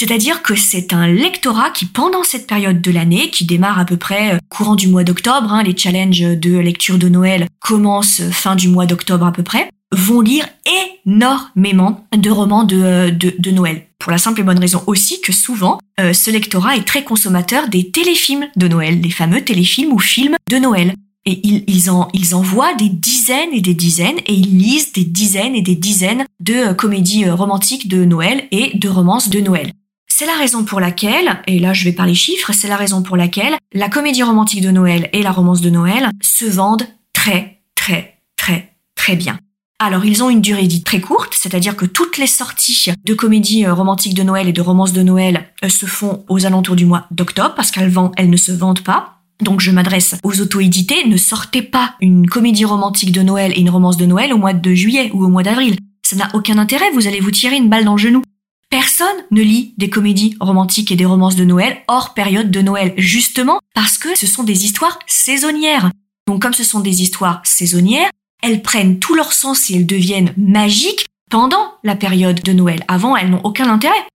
C'est-à-dire 0.00 0.40
que 0.40 0.54
c'est 0.56 0.94
un 0.94 1.08
lectorat 1.08 1.68
qui, 1.68 1.84
pendant 1.84 2.22
cette 2.22 2.46
période 2.46 2.80
de 2.80 2.90
l'année, 2.90 3.28
qui 3.28 3.44
démarre 3.44 3.78
à 3.78 3.84
peu 3.84 3.98
près 3.98 4.32
euh, 4.32 4.38
courant 4.48 4.74
du 4.74 4.88
mois 4.88 5.04
d'octobre, 5.04 5.52
hein, 5.52 5.62
les 5.62 5.76
challenges 5.76 6.22
de 6.22 6.56
lecture 6.56 6.96
de 6.96 7.10
Noël 7.10 7.48
commencent 7.60 8.22
fin 8.30 8.56
du 8.56 8.68
mois 8.68 8.86
d'octobre 8.86 9.26
à 9.26 9.32
peu 9.32 9.42
près, 9.42 9.68
vont 9.92 10.22
lire 10.22 10.48
énormément 11.04 12.06
de 12.16 12.30
romans 12.30 12.64
de, 12.64 12.80
euh, 12.82 13.52
Noël. 13.52 13.88
Pour 13.98 14.10
la 14.10 14.16
simple 14.16 14.40
et 14.40 14.42
bonne 14.42 14.58
raison 14.58 14.82
aussi 14.86 15.20
que 15.20 15.32
souvent, 15.32 15.78
euh, 16.00 16.14
ce 16.14 16.30
lectorat 16.30 16.76
est 16.76 16.86
très 16.86 17.04
consommateur 17.04 17.68
des 17.68 17.90
téléfilms 17.90 18.48
de 18.56 18.68
Noël, 18.68 19.02
des 19.02 19.10
fameux 19.10 19.44
téléfilms 19.44 19.92
ou 19.92 19.98
films 19.98 20.36
de 20.48 20.56
Noël. 20.56 20.94
Et 21.26 21.46
ils, 21.46 21.64
ils, 21.66 21.90
en, 21.90 22.08
ils 22.14 22.34
envoient 22.34 22.72
des 22.76 22.88
dizaines 22.88 23.52
et 23.52 23.60
des 23.60 23.74
dizaines 23.74 24.20
et 24.24 24.32
ils 24.32 24.56
lisent 24.56 24.92
des 24.92 25.04
dizaines 25.04 25.54
et 25.54 25.60
des 25.60 25.76
dizaines 25.76 26.24
de 26.40 26.72
comédies 26.72 27.28
romantiques 27.28 27.86
de 27.86 28.06
Noël 28.06 28.48
et 28.50 28.78
de 28.78 28.88
romances 28.88 29.28
de 29.28 29.40
Noël. 29.40 29.74
C'est 30.20 30.26
la 30.26 30.36
raison 30.36 30.64
pour 30.64 30.80
laquelle, 30.80 31.40
et 31.46 31.58
là 31.58 31.72
je 31.72 31.82
vais 31.82 31.92
parler 31.92 32.14
chiffres, 32.14 32.52
c'est 32.52 32.68
la 32.68 32.76
raison 32.76 33.02
pour 33.02 33.16
laquelle 33.16 33.56
la 33.72 33.88
comédie 33.88 34.22
romantique 34.22 34.60
de 34.60 34.70
Noël 34.70 35.08
et 35.14 35.22
la 35.22 35.32
romance 35.32 35.62
de 35.62 35.70
Noël 35.70 36.10
se 36.20 36.44
vendent 36.44 36.86
très 37.14 37.62
très 37.74 38.18
très 38.36 38.74
très 38.94 39.16
bien. 39.16 39.38
Alors 39.78 40.04
ils 40.04 40.22
ont 40.22 40.28
une 40.28 40.42
durée 40.42 40.66
dite 40.66 40.84
très 40.84 41.00
courte, 41.00 41.32
c'est-à-dire 41.32 41.74
que 41.74 41.86
toutes 41.86 42.18
les 42.18 42.26
sorties 42.26 42.90
de 43.02 43.14
comédies 43.14 43.64
euh, 43.64 43.72
romantiques 43.72 44.12
de 44.12 44.22
Noël 44.22 44.46
et 44.46 44.52
de 44.52 44.60
romances 44.60 44.92
de 44.92 45.02
Noël 45.02 45.48
euh, 45.64 45.70
se 45.70 45.86
font 45.86 46.22
aux 46.28 46.44
alentours 46.44 46.76
du 46.76 46.84
mois 46.84 47.06
d'octobre 47.10 47.54
parce 47.56 47.70
qu'elles 47.70 47.90
elles 48.18 48.28
ne 48.28 48.36
se 48.36 48.52
vendent 48.52 48.82
pas. 48.82 49.20
Donc 49.40 49.60
je 49.62 49.70
m'adresse 49.70 50.16
aux 50.22 50.38
auto-édités, 50.38 51.06
ne 51.06 51.16
sortez 51.16 51.62
pas 51.62 51.94
une 52.02 52.28
comédie 52.28 52.66
romantique 52.66 53.12
de 53.12 53.22
Noël 53.22 53.54
et 53.56 53.60
une 53.60 53.70
romance 53.70 53.96
de 53.96 54.04
Noël 54.04 54.34
au 54.34 54.36
mois 54.36 54.52
de 54.52 54.74
juillet 54.74 55.10
ou 55.14 55.24
au 55.24 55.28
mois 55.28 55.44
d'avril. 55.44 55.78
Ça 56.02 56.16
n'a 56.16 56.28
aucun 56.34 56.58
intérêt, 56.58 56.90
vous 56.92 57.06
allez 57.06 57.20
vous 57.20 57.30
tirer 57.30 57.56
une 57.56 57.70
balle 57.70 57.86
dans 57.86 57.94
le 57.94 57.98
genou. 57.98 58.20
Personne 58.70 59.08
ne 59.32 59.42
lit 59.42 59.74
des 59.78 59.90
comédies 59.90 60.36
romantiques 60.38 60.92
et 60.92 60.96
des 60.96 61.04
romances 61.04 61.34
de 61.34 61.44
Noël 61.44 61.78
hors 61.88 62.14
période 62.14 62.52
de 62.52 62.60
Noël, 62.60 62.94
justement 62.96 63.58
parce 63.74 63.98
que 63.98 64.16
ce 64.16 64.28
sont 64.28 64.44
des 64.44 64.64
histoires 64.64 65.00
saisonnières. 65.08 65.90
Donc 66.28 66.40
comme 66.40 66.54
ce 66.54 66.62
sont 66.62 66.78
des 66.78 67.02
histoires 67.02 67.40
saisonnières, 67.44 68.10
elles 68.42 68.62
prennent 68.62 69.00
tout 69.00 69.16
leur 69.16 69.32
sens 69.32 69.70
et 69.70 69.74
elles 69.74 69.86
deviennent 69.86 70.32
magiques 70.36 71.06
pendant 71.32 71.74
la 71.82 71.96
période 71.96 72.42
de 72.42 72.52
Noël. 72.52 72.84
Avant, 72.86 73.16
elles 73.16 73.30
n'ont 73.30 73.40
aucun 73.42 73.68
intérêt. 73.68 74.06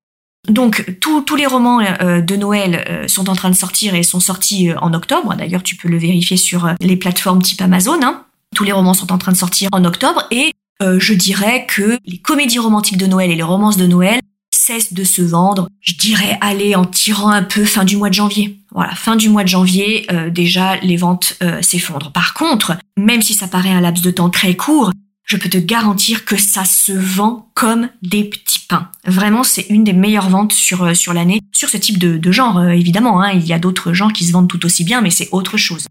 Donc 0.47 0.99
tous 1.01 1.35
les 1.35 1.47
romans 1.47 1.81
euh, 1.81 2.21
de 2.21 2.35
Noël 2.37 2.85
euh, 2.89 3.07
sont 3.09 3.29
en 3.29 3.35
train 3.35 3.49
de 3.49 3.55
sortir 3.55 3.93
et 3.93 4.03
sont 4.03 4.21
sortis 4.21 4.69
euh, 4.69 4.79
en 4.79 4.93
octobre. 4.93 5.35
D'ailleurs, 5.35 5.63
tu 5.63 5.75
peux 5.75 5.89
le 5.89 5.97
vérifier 5.97 6.37
sur 6.37 6.69
les 6.79 6.95
plateformes 6.95 7.41
type 7.41 7.61
Amazon. 7.61 7.99
Hein. 8.03 8.23
Tous 8.55 8.63
les 8.63 8.71
romans 8.71 8.93
sont 8.93 9.11
en 9.11 9.17
train 9.17 9.33
de 9.33 9.37
sortir 9.37 9.67
en 9.73 9.83
octobre 9.83 10.25
et 10.31 10.53
je 10.81 11.13
dirais 11.13 11.65
que 11.67 11.97
les 12.05 12.17
comédies 12.17 12.59
romantiques 12.59 12.97
de 12.97 13.05
Noël 13.05 13.31
et 13.31 13.35
les 13.35 13.43
romances 13.43 13.77
de 13.77 13.87
Noël 13.87 14.19
cesse 14.65 14.93
de 14.93 15.03
se 15.03 15.21
vendre, 15.21 15.69
je 15.79 15.93
dirais 15.93 16.37
aller 16.41 16.75
en 16.75 16.85
tirant 16.85 17.29
un 17.29 17.43
peu 17.43 17.65
fin 17.65 17.83
du 17.83 17.97
mois 17.97 18.09
de 18.09 18.15
janvier. 18.15 18.57
Voilà, 18.71 18.95
fin 18.95 19.15
du 19.15 19.29
mois 19.29 19.43
de 19.43 19.47
janvier, 19.47 20.07
euh, 20.11 20.29
déjà 20.31 20.77
les 20.77 20.97
ventes 20.97 21.37
euh, 21.43 21.61
s'effondrent. 21.61 22.11
Par 22.11 22.33
contre, 22.33 22.75
même 22.97 23.21
si 23.21 23.35
ça 23.35 23.47
paraît 23.47 23.69
un 23.69 23.81
laps 23.81 24.03
de 24.03 24.09
temps 24.09 24.31
très 24.31 24.55
court, 24.55 24.91
je 25.23 25.37
peux 25.37 25.49
te 25.49 25.57
garantir 25.57 26.25
que 26.25 26.37
ça 26.37 26.65
se 26.65 26.91
vend 26.91 27.51
comme 27.53 27.89
des 28.01 28.23
petits 28.23 28.65
pains. 28.67 28.89
Vraiment, 29.05 29.43
c'est 29.43 29.67
une 29.69 29.83
des 29.83 29.93
meilleures 29.93 30.29
ventes 30.29 30.53
sur 30.53 30.83
euh, 30.83 30.93
sur 30.95 31.13
l'année, 31.13 31.41
sur 31.51 31.69
ce 31.69 31.77
type 31.77 31.99
de, 31.99 32.31
genre. 32.31 32.63
évidemment, 32.63 33.21
hein, 33.21 33.31
il 33.33 33.45
y 33.45 33.53
a 33.53 33.59
d'autres 33.59 33.93
genres 33.93 34.13
qui 34.13 34.25
se 34.25 34.31
vendent 34.31 34.49
tout 34.49 34.65
aussi 34.65 34.83
bien, 34.83 35.01
mais 35.01 35.11
c'est 35.11 35.29
autre 35.31 35.57
chose. 35.57 35.85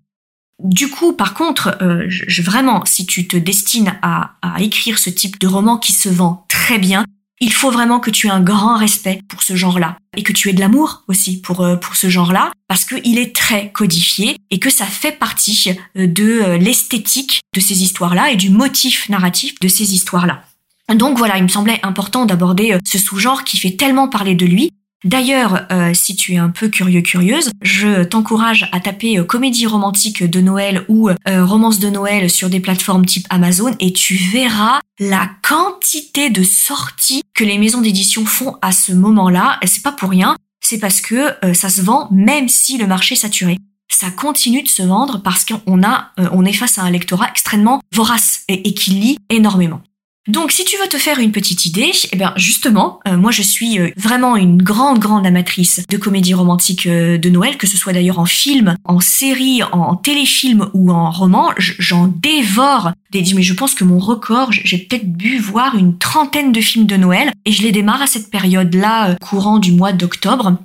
Du 0.62 0.88
coup, 0.88 1.12
par 1.12 1.34
contre, 1.34 1.76
vraiment, 2.38 2.84
si 2.86 3.06
tu 3.06 3.26
te 3.26 3.36
destines 3.36 3.94
à, 4.02 4.36
à 4.40 4.62
écrire 4.62 4.98
ce 4.98 5.10
type 5.10 5.40
de 5.40 5.48
roman 5.48 5.78
qui 5.78 5.92
se 5.92 6.08
vend 6.08 6.46
très 6.48 6.78
bien, 6.78 7.04
il 7.40 7.52
faut 7.52 7.70
vraiment 7.70 8.00
que 8.00 8.10
tu 8.10 8.26
aies 8.26 8.30
un 8.30 8.40
grand 8.40 8.76
respect 8.76 9.20
pour 9.28 9.42
ce 9.42 9.56
genre-là 9.56 9.96
et 10.16 10.22
que 10.22 10.32
tu 10.32 10.48
aies 10.48 10.52
de 10.52 10.60
l'amour 10.60 11.02
aussi 11.08 11.40
pour 11.40 11.60
euh, 11.62 11.76
ce 11.92 12.08
genre-là 12.08 12.52
parce 12.68 12.84
qu'il 12.84 13.18
est 13.18 13.34
très 13.34 13.72
codifié 13.72 14.36
et 14.50 14.58
que 14.58 14.70
ça 14.70 14.86
fait 14.86 15.12
partie 15.12 15.70
euh, 15.96 16.06
de 16.06 16.24
euh, 16.24 16.58
l'esthétique 16.58 17.40
de 17.54 17.60
ces 17.60 17.82
histoires-là 17.82 18.30
et 18.30 18.36
du 18.36 18.50
motif 18.50 19.08
narratif 19.08 19.58
de 19.60 19.68
ces 19.68 19.94
histoires-là. 19.94 20.42
Donc 20.94 21.16
voilà, 21.16 21.38
il 21.38 21.42
me 21.42 21.48
semblait 21.48 21.80
important 21.82 22.26
d'aborder 22.26 22.76
ce 22.84 22.98
sous-genre 22.98 23.44
qui 23.44 23.56
fait 23.56 23.70
tellement 23.70 24.06
parler 24.06 24.34
de 24.34 24.44
lui 24.44 24.70
D'ailleurs, 25.04 25.66
euh, 25.70 25.92
si 25.92 26.16
tu 26.16 26.32
es 26.32 26.38
un 26.38 26.48
peu 26.48 26.68
curieux 26.68 27.02
curieuse, 27.02 27.50
je 27.60 28.04
t'encourage 28.04 28.70
à 28.72 28.80
taper 28.80 29.18
euh, 29.18 29.24
comédie 29.24 29.66
romantique 29.66 30.24
de 30.24 30.40
Noël 30.40 30.86
ou 30.88 31.10
euh, 31.10 31.44
romance 31.44 31.78
de 31.78 31.90
Noël 31.90 32.30
sur 32.30 32.48
des 32.48 32.60
plateformes 32.60 33.04
type 33.04 33.26
Amazon 33.28 33.76
et 33.80 33.92
tu 33.92 34.14
verras 34.14 34.80
la 34.98 35.28
quantité 35.46 36.30
de 36.30 36.42
sorties 36.42 37.22
que 37.34 37.44
les 37.44 37.58
maisons 37.58 37.82
d'édition 37.82 38.24
font 38.24 38.56
à 38.62 38.72
ce 38.72 38.92
moment-là. 38.92 39.58
Et 39.60 39.66
c'est 39.66 39.82
pas 39.82 39.92
pour 39.92 40.08
rien, 40.08 40.36
c'est 40.64 40.78
parce 40.78 41.02
que 41.02 41.34
ça 41.52 41.68
se 41.68 41.82
vend 41.82 42.08
même 42.10 42.48
si 42.48 42.78
le 42.78 42.86
marché 42.86 43.14
est 43.14 43.18
saturé. 43.18 43.58
Ça 43.92 44.10
continue 44.10 44.62
de 44.62 44.68
se 44.68 44.82
vendre 44.82 45.20
parce 45.22 45.44
qu'on 45.44 46.44
est 46.44 46.52
face 46.52 46.78
à 46.78 46.82
un 46.82 46.90
lectorat 46.90 47.28
extrêmement 47.28 47.80
vorace 47.92 48.44
et 48.48 48.72
qui 48.72 48.92
lit 48.92 49.18
énormément. 49.28 49.82
Donc 50.26 50.52
si 50.52 50.64
tu 50.64 50.78
veux 50.78 50.88
te 50.88 50.96
faire 50.96 51.18
une 51.18 51.32
petite 51.32 51.66
idée, 51.66 51.92
eh 52.10 52.16
bien 52.16 52.32
justement, 52.36 52.98
euh, 53.06 53.18
moi 53.18 53.30
je 53.30 53.42
suis 53.42 53.78
euh, 53.78 53.90
vraiment 53.98 54.36
une 54.36 54.62
grande 54.62 54.98
grande 54.98 55.26
amatrice 55.26 55.82
de 55.86 55.96
comédies 55.98 56.32
romantiques 56.32 56.86
euh, 56.86 57.18
de 57.18 57.28
Noël, 57.28 57.58
que 57.58 57.66
ce 57.66 57.76
soit 57.76 57.92
d'ailleurs 57.92 58.18
en 58.18 58.24
film, 58.24 58.74
en 58.84 59.00
série, 59.00 59.62
en 59.72 59.96
téléfilm 59.96 60.70
ou 60.72 60.90
en 60.90 61.10
roman, 61.10 61.50
j'en 61.58 62.06
dévore 62.06 62.92
des 63.10 63.22
mais 63.34 63.42
je 63.42 63.52
pense 63.52 63.74
que 63.74 63.84
mon 63.84 63.98
record, 63.98 64.50
j'ai 64.50 64.78
peut-être 64.78 65.16
dû 65.16 65.38
voir 65.38 65.76
une 65.76 65.98
trentaine 65.98 66.52
de 66.52 66.60
films 66.60 66.86
de 66.86 66.96
Noël 66.96 67.30
et 67.44 67.52
je 67.52 67.62
les 67.62 67.70
démarre 67.70 68.02
à 68.02 68.06
cette 68.06 68.30
période-là 68.30 69.16
courant 69.16 69.58
du 69.58 69.72
mois 69.72 69.92
d'octobre. 69.92 70.56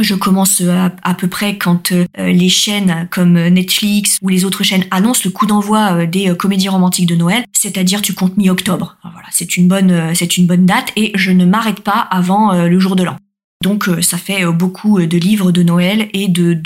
Je 0.00 0.14
commence 0.14 0.62
euh, 0.62 0.88
à, 1.02 1.14
peu 1.14 1.28
près 1.28 1.58
quand 1.58 1.92
euh, 1.92 2.06
les 2.16 2.48
chaînes 2.48 3.08
comme 3.10 3.34
Netflix 3.34 4.18
ou 4.22 4.28
les 4.30 4.46
autres 4.46 4.64
chaînes 4.64 4.86
annoncent 4.90 5.20
le 5.24 5.30
coup 5.30 5.44
d'envoi 5.44 5.92
euh, 5.92 6.06
des 6.06 6.34
comédies 6.34 6.70
romantiques 6.70 7.08
de 7.08 7.14
Noël, 7.14 7.44
c'est-à-dire 7.52 8.00
tu 8.00 8.14
comptes 8.14 8.38
mi-octobre. 8.38 8.96
Voilà, 9.02 9.28
c'est 9.30 9.56
une 9.58 9.68
bonne 9.68 10.66
date 10.66 10.92
et 10.96 11.12
je 11.14 11.30
ne 11.30 11.44
m'arrête 11.44 11.80
pas 11.80 12.08
avant 12.10 12.52
le 12.52 12.80
jour 12.80 12.96
de 12.96 13.02
l'an. 13.02 13.16
Donc 13.62 13.88
ça 14.00 14.18
fait 14.18 14.44
beaucoup 14.46 15.00
de 15.00 15.18
livres 15.18 15.52
de 15.52 15.62
Noël 15.62 16.08
et 16.12 16.28
de, 16.28 16.60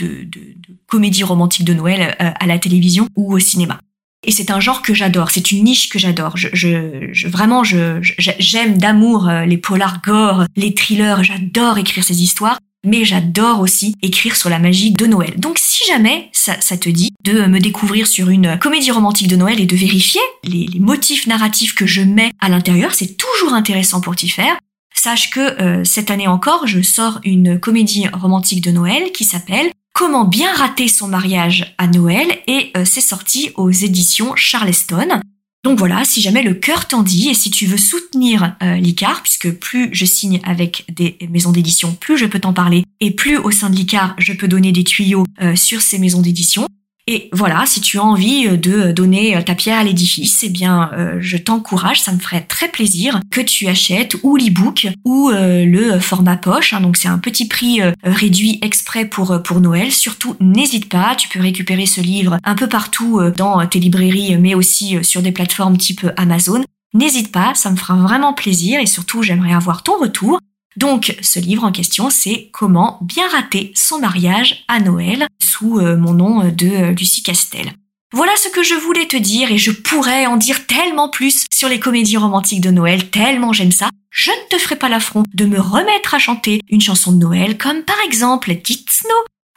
comédies 0.86 1.24
romantiques 1.24 1.66
de 1.66 1.74
Noël 1.74 2.16
à 2.18 2.46
la 2.46 2.58
télévision 2.58 3.08
ou 3.16 3.34
au 3.34 3.38
cinéma. 3.38 3.80
Et 4.24 4.32
c'est 4.32 4.50
un 4.50 4.60
genre 4.60 4.82
que 4.82 4.94
j'adore, 4.94 5.30
c'est 5.30 5.52
une 5.52 5.64
niche 5.64 5.88
que 5.88 5.98
j'adore. 5.98 6.36
Je, 6.36 7.28
vraiment, 7.28 7.64
je, 7.64 7.98
j'aime 8.38 8.78
d'amour 8.78 9.30
les 9.46 9.58
polars 9.58 10.00
gore, 10.02 10.44
les 10.56 10.74
thrillers, 10.74 11.22
j'adore 11.22 11.78
écrire 11.78 12.04
ces 12.04 12.22
histoires 12.22 12.58
mais 12.86 13.04
j'adore 13.04 13.60
aussi 13.60 13.94
écrire 14.00 14.36
sur 14.36 14.48
la 14.48 14.58
magie 14.58 14.92
de 14.92 15.06
Noël. 15.06 15.34
Donc 15.38 15.58
si 15.58 15.84
jamais 15.86 16.30
ça, 16.32 16.54
te 16.54 16.88
dit 16.88 17.12
de 17.22 17.46
me 17.46 17.58
découvrir 17.58 18.06
sur 18.06 18.30
une 18.30 18.58
comédie 18.58 18.90
romantique 18.90 19.28
de 19.28 19.36
Noël 19.36 19.60
et 19.60 19.66
de 19.66 19.76
vérifier 19.76 20.20
les, 20.44 20.68
motifs 20.78 21.26
narratifs 21.26 21.74
que 21.74 21.86
je 21.86 22.02
mets 22.02 22.30
à 22.40 22.48
l'intérieur, 22.48 22.94
c'est 22.94 23.16
toujours 23.16 23.52
intéressant 23.52 24.00
pour 24.00 24.14
t'y 24.14 24.28
faire. 24.28 24.56
Sache 24.94 25.30
que 25.30 25.60
euh, 25.60 25.84
cette 25.84 26.10
année 26.10 26.28
encore, 26.28 26.66
je 26.66 26.80
sors 26.80 27.20
une 27.24 27.58
comédie 27.58 28.08
romantique 28.08 28.62
de 28.62 28.70
Noël 28.70 29.10
qui 29.12 29.24
s'appelle 29.24 29.70
Comment 29.92 30.24
bien 30.24 30.52
rater 30.52 30.88
son 30.88 31.08
mariage 31.08 31.74
à 31.78 31.86
Noël 31.86 32.26
et 32.46 32.70
euh, 32.76 32.84
c'est 32.84 33.00
sorti 33.00 33.50
aux 33.56 33.70
éditions 33.70 34.36
Charleston. 34.36 35.20
Donc 35.66 35.80
voilà, 35.80 36.04
si 36.04 36.22
jamais 36.22 36.44
le 36.44 36.54
cœur 36.54 36.86
t'en 36.86 37.02
dit 37.02 37.28
et 37.28 37.34
si 37.34 37.50
tu 37.50 37.66
veux 37.66 37.76
soutenir 37.76 38.54
euh, 38.62 38.76
l'ICAR, 38.76 39.20
puisque 39.24 39.50
plus 39.50 39.88
je 39.90 40.04
signe 40.04 40.40
avec 40.44 40.84
des 40.88 41.18
maisons 41.28 41.50
d'édition, 41.50 41.92
plus 41.92 42.16
je 42.16 42.24
peux 42.24 42.38
t'en 42.38 42.52
parler 42.52 42.84
et 43.00 43.10
plus 43.10 43.36
au 43.36 43.50
sein 43.50 43.68
de 43.68 43.74
l'ICAR 43.74 44.14
je 44.18 44.32
peux 44.32 44.46
donner 44.46 44.70
des 44.70 44.84
tuyaux 44.84 45.24
euh, 45.42 45.56
sur 45.56 45.82
ces 45.82 45.98
maisons 45.98 46.22
d'édition, 46.22 46.68
et 47.08 47.28
voilà, 47.32 47.66
si 47.66 47.80
tu 47.80 47.98
as 47.98 48.02
envie 48.02 48.48
euh, 48.48 48.56
de 48.56 48.90
donner 48.90 49.36
euh, 49.36 49.42
ta 49.42 49.54
pierre 49.54 49.78
à 49.78 49.84
l'édifice, 49.84 50.40
eh 50.42 50.48
bien, 50.48 50.90
euh, 50.92 51.18
je 51.20 51.36
t'encourage, 51.36 52.00
ça 52.00 52.12
me 52.12 52.18
ferait 52.18 52.40
très 52.40 52.68
plaisir 52.68 53.20
que 53.30 53.40
tu 53.40 53.68
achètes 53.68 54.16
ou 54.24 54.36
l'e-book 54.36 54.88
ou 55.04 55.30
le 55.30 56.00
format 56.00 56.36
poche. 56.36 56.72
Hein. 56.72 56.80
donc 56.80 56.96
c'est 56.96 57.08
un 57.08 57.18
petit 57.18 57.46
prix 57.46 57.80
réduit 58.02 58.58
exprès 58.62 59.04
pour 59.04 59.42
pour 59.42 59.60
Noël. 59.60 59.92
Surtout, 59.92 60.36
n'hésite 60.40 60.88
pas, 60.88 61.14
tu 61.14 61.28
peux 61.28 61.40
récupérer 61.40 61.86
ce 61.86 62.00
livre 62.00 62.38
un 62.42 62.54
peu 62.54 62.68
partout 62.68 63.20
dans 63.36 63.64
tes 63.66 63.78
librairies, 63.78 64.36
mais 64.38 64.54
aussi 64.54 64.98
sur 65.02 65.22
des 65.22 65.32
plateformes 65.32 65.76
type 65.76 66.06
Amazon. 66.16 66.64
N'hésite 66.94 67.30
pas, 67.30 67.54
ça 67.54 67.70
me 67.70 67.76
fera 67.76 67.94
vraiment 67.94 68.32
plaisir 68.32 68.80
et 68.80 68.86
surtout, 68.86 69.22
j'aimerais 69.22 69.52
avoir 69.52 69.82
ton 69.82 69.98
retour. 69.98 70.40
Donc, 70.76 71.16
ce 71.22 71.38
livre 71.38 71.64
en 71.64 71.72
question, 71.72 72.10
c'est 72.10 72.50
Comment 72.52 72.98
bien 73.00 73.28
rater 73.28 73.72
son 73.74 73.98
mariage 73.98 74.64
à 74.68 74.80
Noël? 74.80 75.26
Euh, 75.62 75.96
mon 75.96 76.12
nom 76.12 76.48
de 76.48 76.66
euh, 76.66 76.92
Lucie 76.92 77.22
Castel. 77.22 77.72
Voilà 78.12 78.32
ce 78.36 78.48
que 78.48 78.62
je 78.62 78.74
voulais 78.74 79.06
te 79.06 79.16
dire 79.16 79.50
et 79.50 79.58
je 79.58 79.72
pourrais 79.72 80.26
en 80.26 80.36
dire 80.36 80.66
tellement 80.66 81.08
plus 81.08 81.44
sur 81.52 81.68
les 81.68 81.80
comédies 81.80 82.16
romantiques 82.16 82.60
de 82.60 82.70
Noël, 82.70 83.10
tellement 83.10 83.52
j'aime 83.52 83.72
ça. 83.72 83.90
Je 84.10 84.30
ne 84.30 84.48
te 84.48 84.58
ferai 84.58 84.76
pas 84.76 84.88
l'affront 84.88 85.24
de 85.34 85.44
me 85.44 85.60
remettre 85.60 86.14
à 86.14 86.18
chanter 86.18 86.60
une 86.68 86.80
chanson 86.80 87.12
de 87.12 87.18
Noël 87.18 87.58
comme 87.58 87.82
par 87.82 87.98
exemple 88.06 88.54
Dit 88.62 88.86
Snow, 88.88 89.10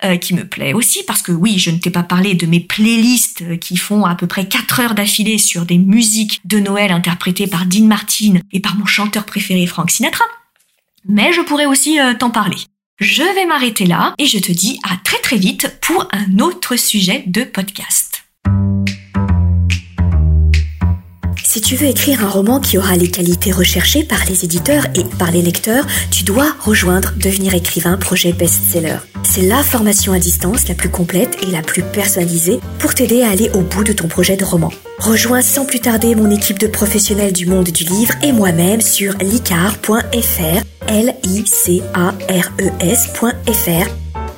euh, 0.04 0.18
qui 0.18 0.34
me 0.34 0.48
plaît 0.48 0.74
aussi 0.74 1.04
parce 1.06 1.22
que 1.22 1.32
oui, 1.32 1.60
je 1.60 1.70
ne 1.70 1.78
t'ai 1.78 1.92
pas 1.92 2.04
parlé 2.04 2.34
de 2.34 2.48
mes 2.48 2.60
playlists 2.60 3.60
qui 3.60 3.78
font 3.78 4.06
à 4.06 4.16
peu 4.16 4.28
près 4.28 4.48
4 4.48 4.80
heures 4.80 4.96
d'affilée 4.96 5.38
sur 5.38 5.66
des 5.66 5.78
musiques 5.78 6.42
de 6.46 6.60
Noël 6.60 6.92
interprétées 6.92 7.48
par 7.48 7.66
Dean 7.66 7.86
Martin 7.86 8.40
et 8.52 8.60
par 8.60 8.76
mon 8.76 8.86
chanteur 8.86 9.26
préféré 9.26 9.68
Frank 9.68 9.92
Sinatra 9.92 10.26
mais 11.06 11.34
je 11.34 11.42
pourrais 11.42 11.66
aussi 11.66 12.00
euh, 12.00 12.14
t'en 12.14 12.30
parler. 12.30 12.58
Je 13.00 13.24
vais 13.24 13.46
m'arrêter 13.46 13.86
là 13.86 14.14
et 14.18 14.26
je 14.26 14.40
te 14.40 14.52
dis 14.52 14.78
à 14.84 14.98
très 15.06 15.20
très 15.20 15.38
vite 15.38 15.78
pour 15.80 16.10
un 16.12 16.40
autre 16.40 16.76
sujet 16.76 17.24
de 17.28 17.46
podcast. 17.46 18.26
Si 21.46 21.62
tu 21.62 21.78
veux 21.78 21.88
écrire 21.88 22.26
un 22.26 22.30
roman 22.30 22.60
qui 22.60 22.78
aura 22.78 22.98
les 22.98 23.10
qualités 23.10 23.54
recherchées 23.54 24.04
par 24.04 24.26
les 24.26 24.44
éditeurs 24.44 24.86
et 24.96 25.06
par 25.18 25.32
les 25.32 25.42
lecteurs, 25.42 25.88
tu 26.12 26.24
dois 26.24 26.54
rejoindre 26.60 27.14
Devenir 27.16 27.54
écrivain 27.54 27.96
projet 27.96 28.34
best-seller. 28.34 28.98
C'est 29.24 29.44
la 29.44 29.64
formation 29.64 30.12
à 30.12 30.20
distance 30.20 30.68
la 30.68 30.76
plus 30.76 30.90
complète 30.90 31.42
et 31.42 31.52
la 31.52 31.62
plus 31.62 31.84
personnalisée 31.84 32.60
pour 32.80 32.94
t'aider 32.94 33.22
à 33.22 33.30
aller 33.30 33.50
au 33.52 33.62
bout 33.62 33.86
de 33.86 33.94
ton 33.94 34.10
projet 34.10 34.36
de 34.36 34.44
roman. 34.44 34.74
Rejoins 35.00 35.42
sans 35.42 35.66
plus 35.66 35.80
tarder 35.80 36.14
mon 36.14 36.30
équipe 36.30 36.60
de 36.60 36.68
professionnels 36.68 37.32
du 37.32 37.46
monde 37.46 37.70
du 37.70 37.86
livre 37.86 38.14
et 38.22 38.34
moi-même 38.34 38.82
sur 38.82 39.14
licar.fr 39.20 40.62
L-I-C-A-R-E-S.fr. 40.88 41.80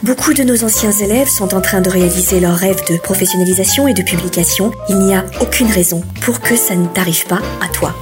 Beaucoup 0.03 0.33
de 0.33 0.43
nos 0.43 0.63
anciens 0.63 0.91
élèves 0.91 1.29
sont 1.29 1.55
en 1.55 1.61
train 1.61 1.81
de 1.81 1.89
réaliser 1.89 2.39
leur 2.39 2.55
rêve 2.55 2.83
de 2.89 2.97
professionnalisation 2.97 3.87
et 3.87 3.95
de 3.95 4.03
publication. 4.03 4.71
Il 4.87 4.99
n'y 4.99 5.15
a 5.15 5.25
aucune 5.41 5.71
raison 5.71 6.03
pour 6.21 6.39
que 6.41 6.55
ça 6.55 6.75
ne 6.75 6.87
t'arrive 6.87 7.25
pas 7.25 7.41
à 7.59 7.67
toi. 7.67 7.95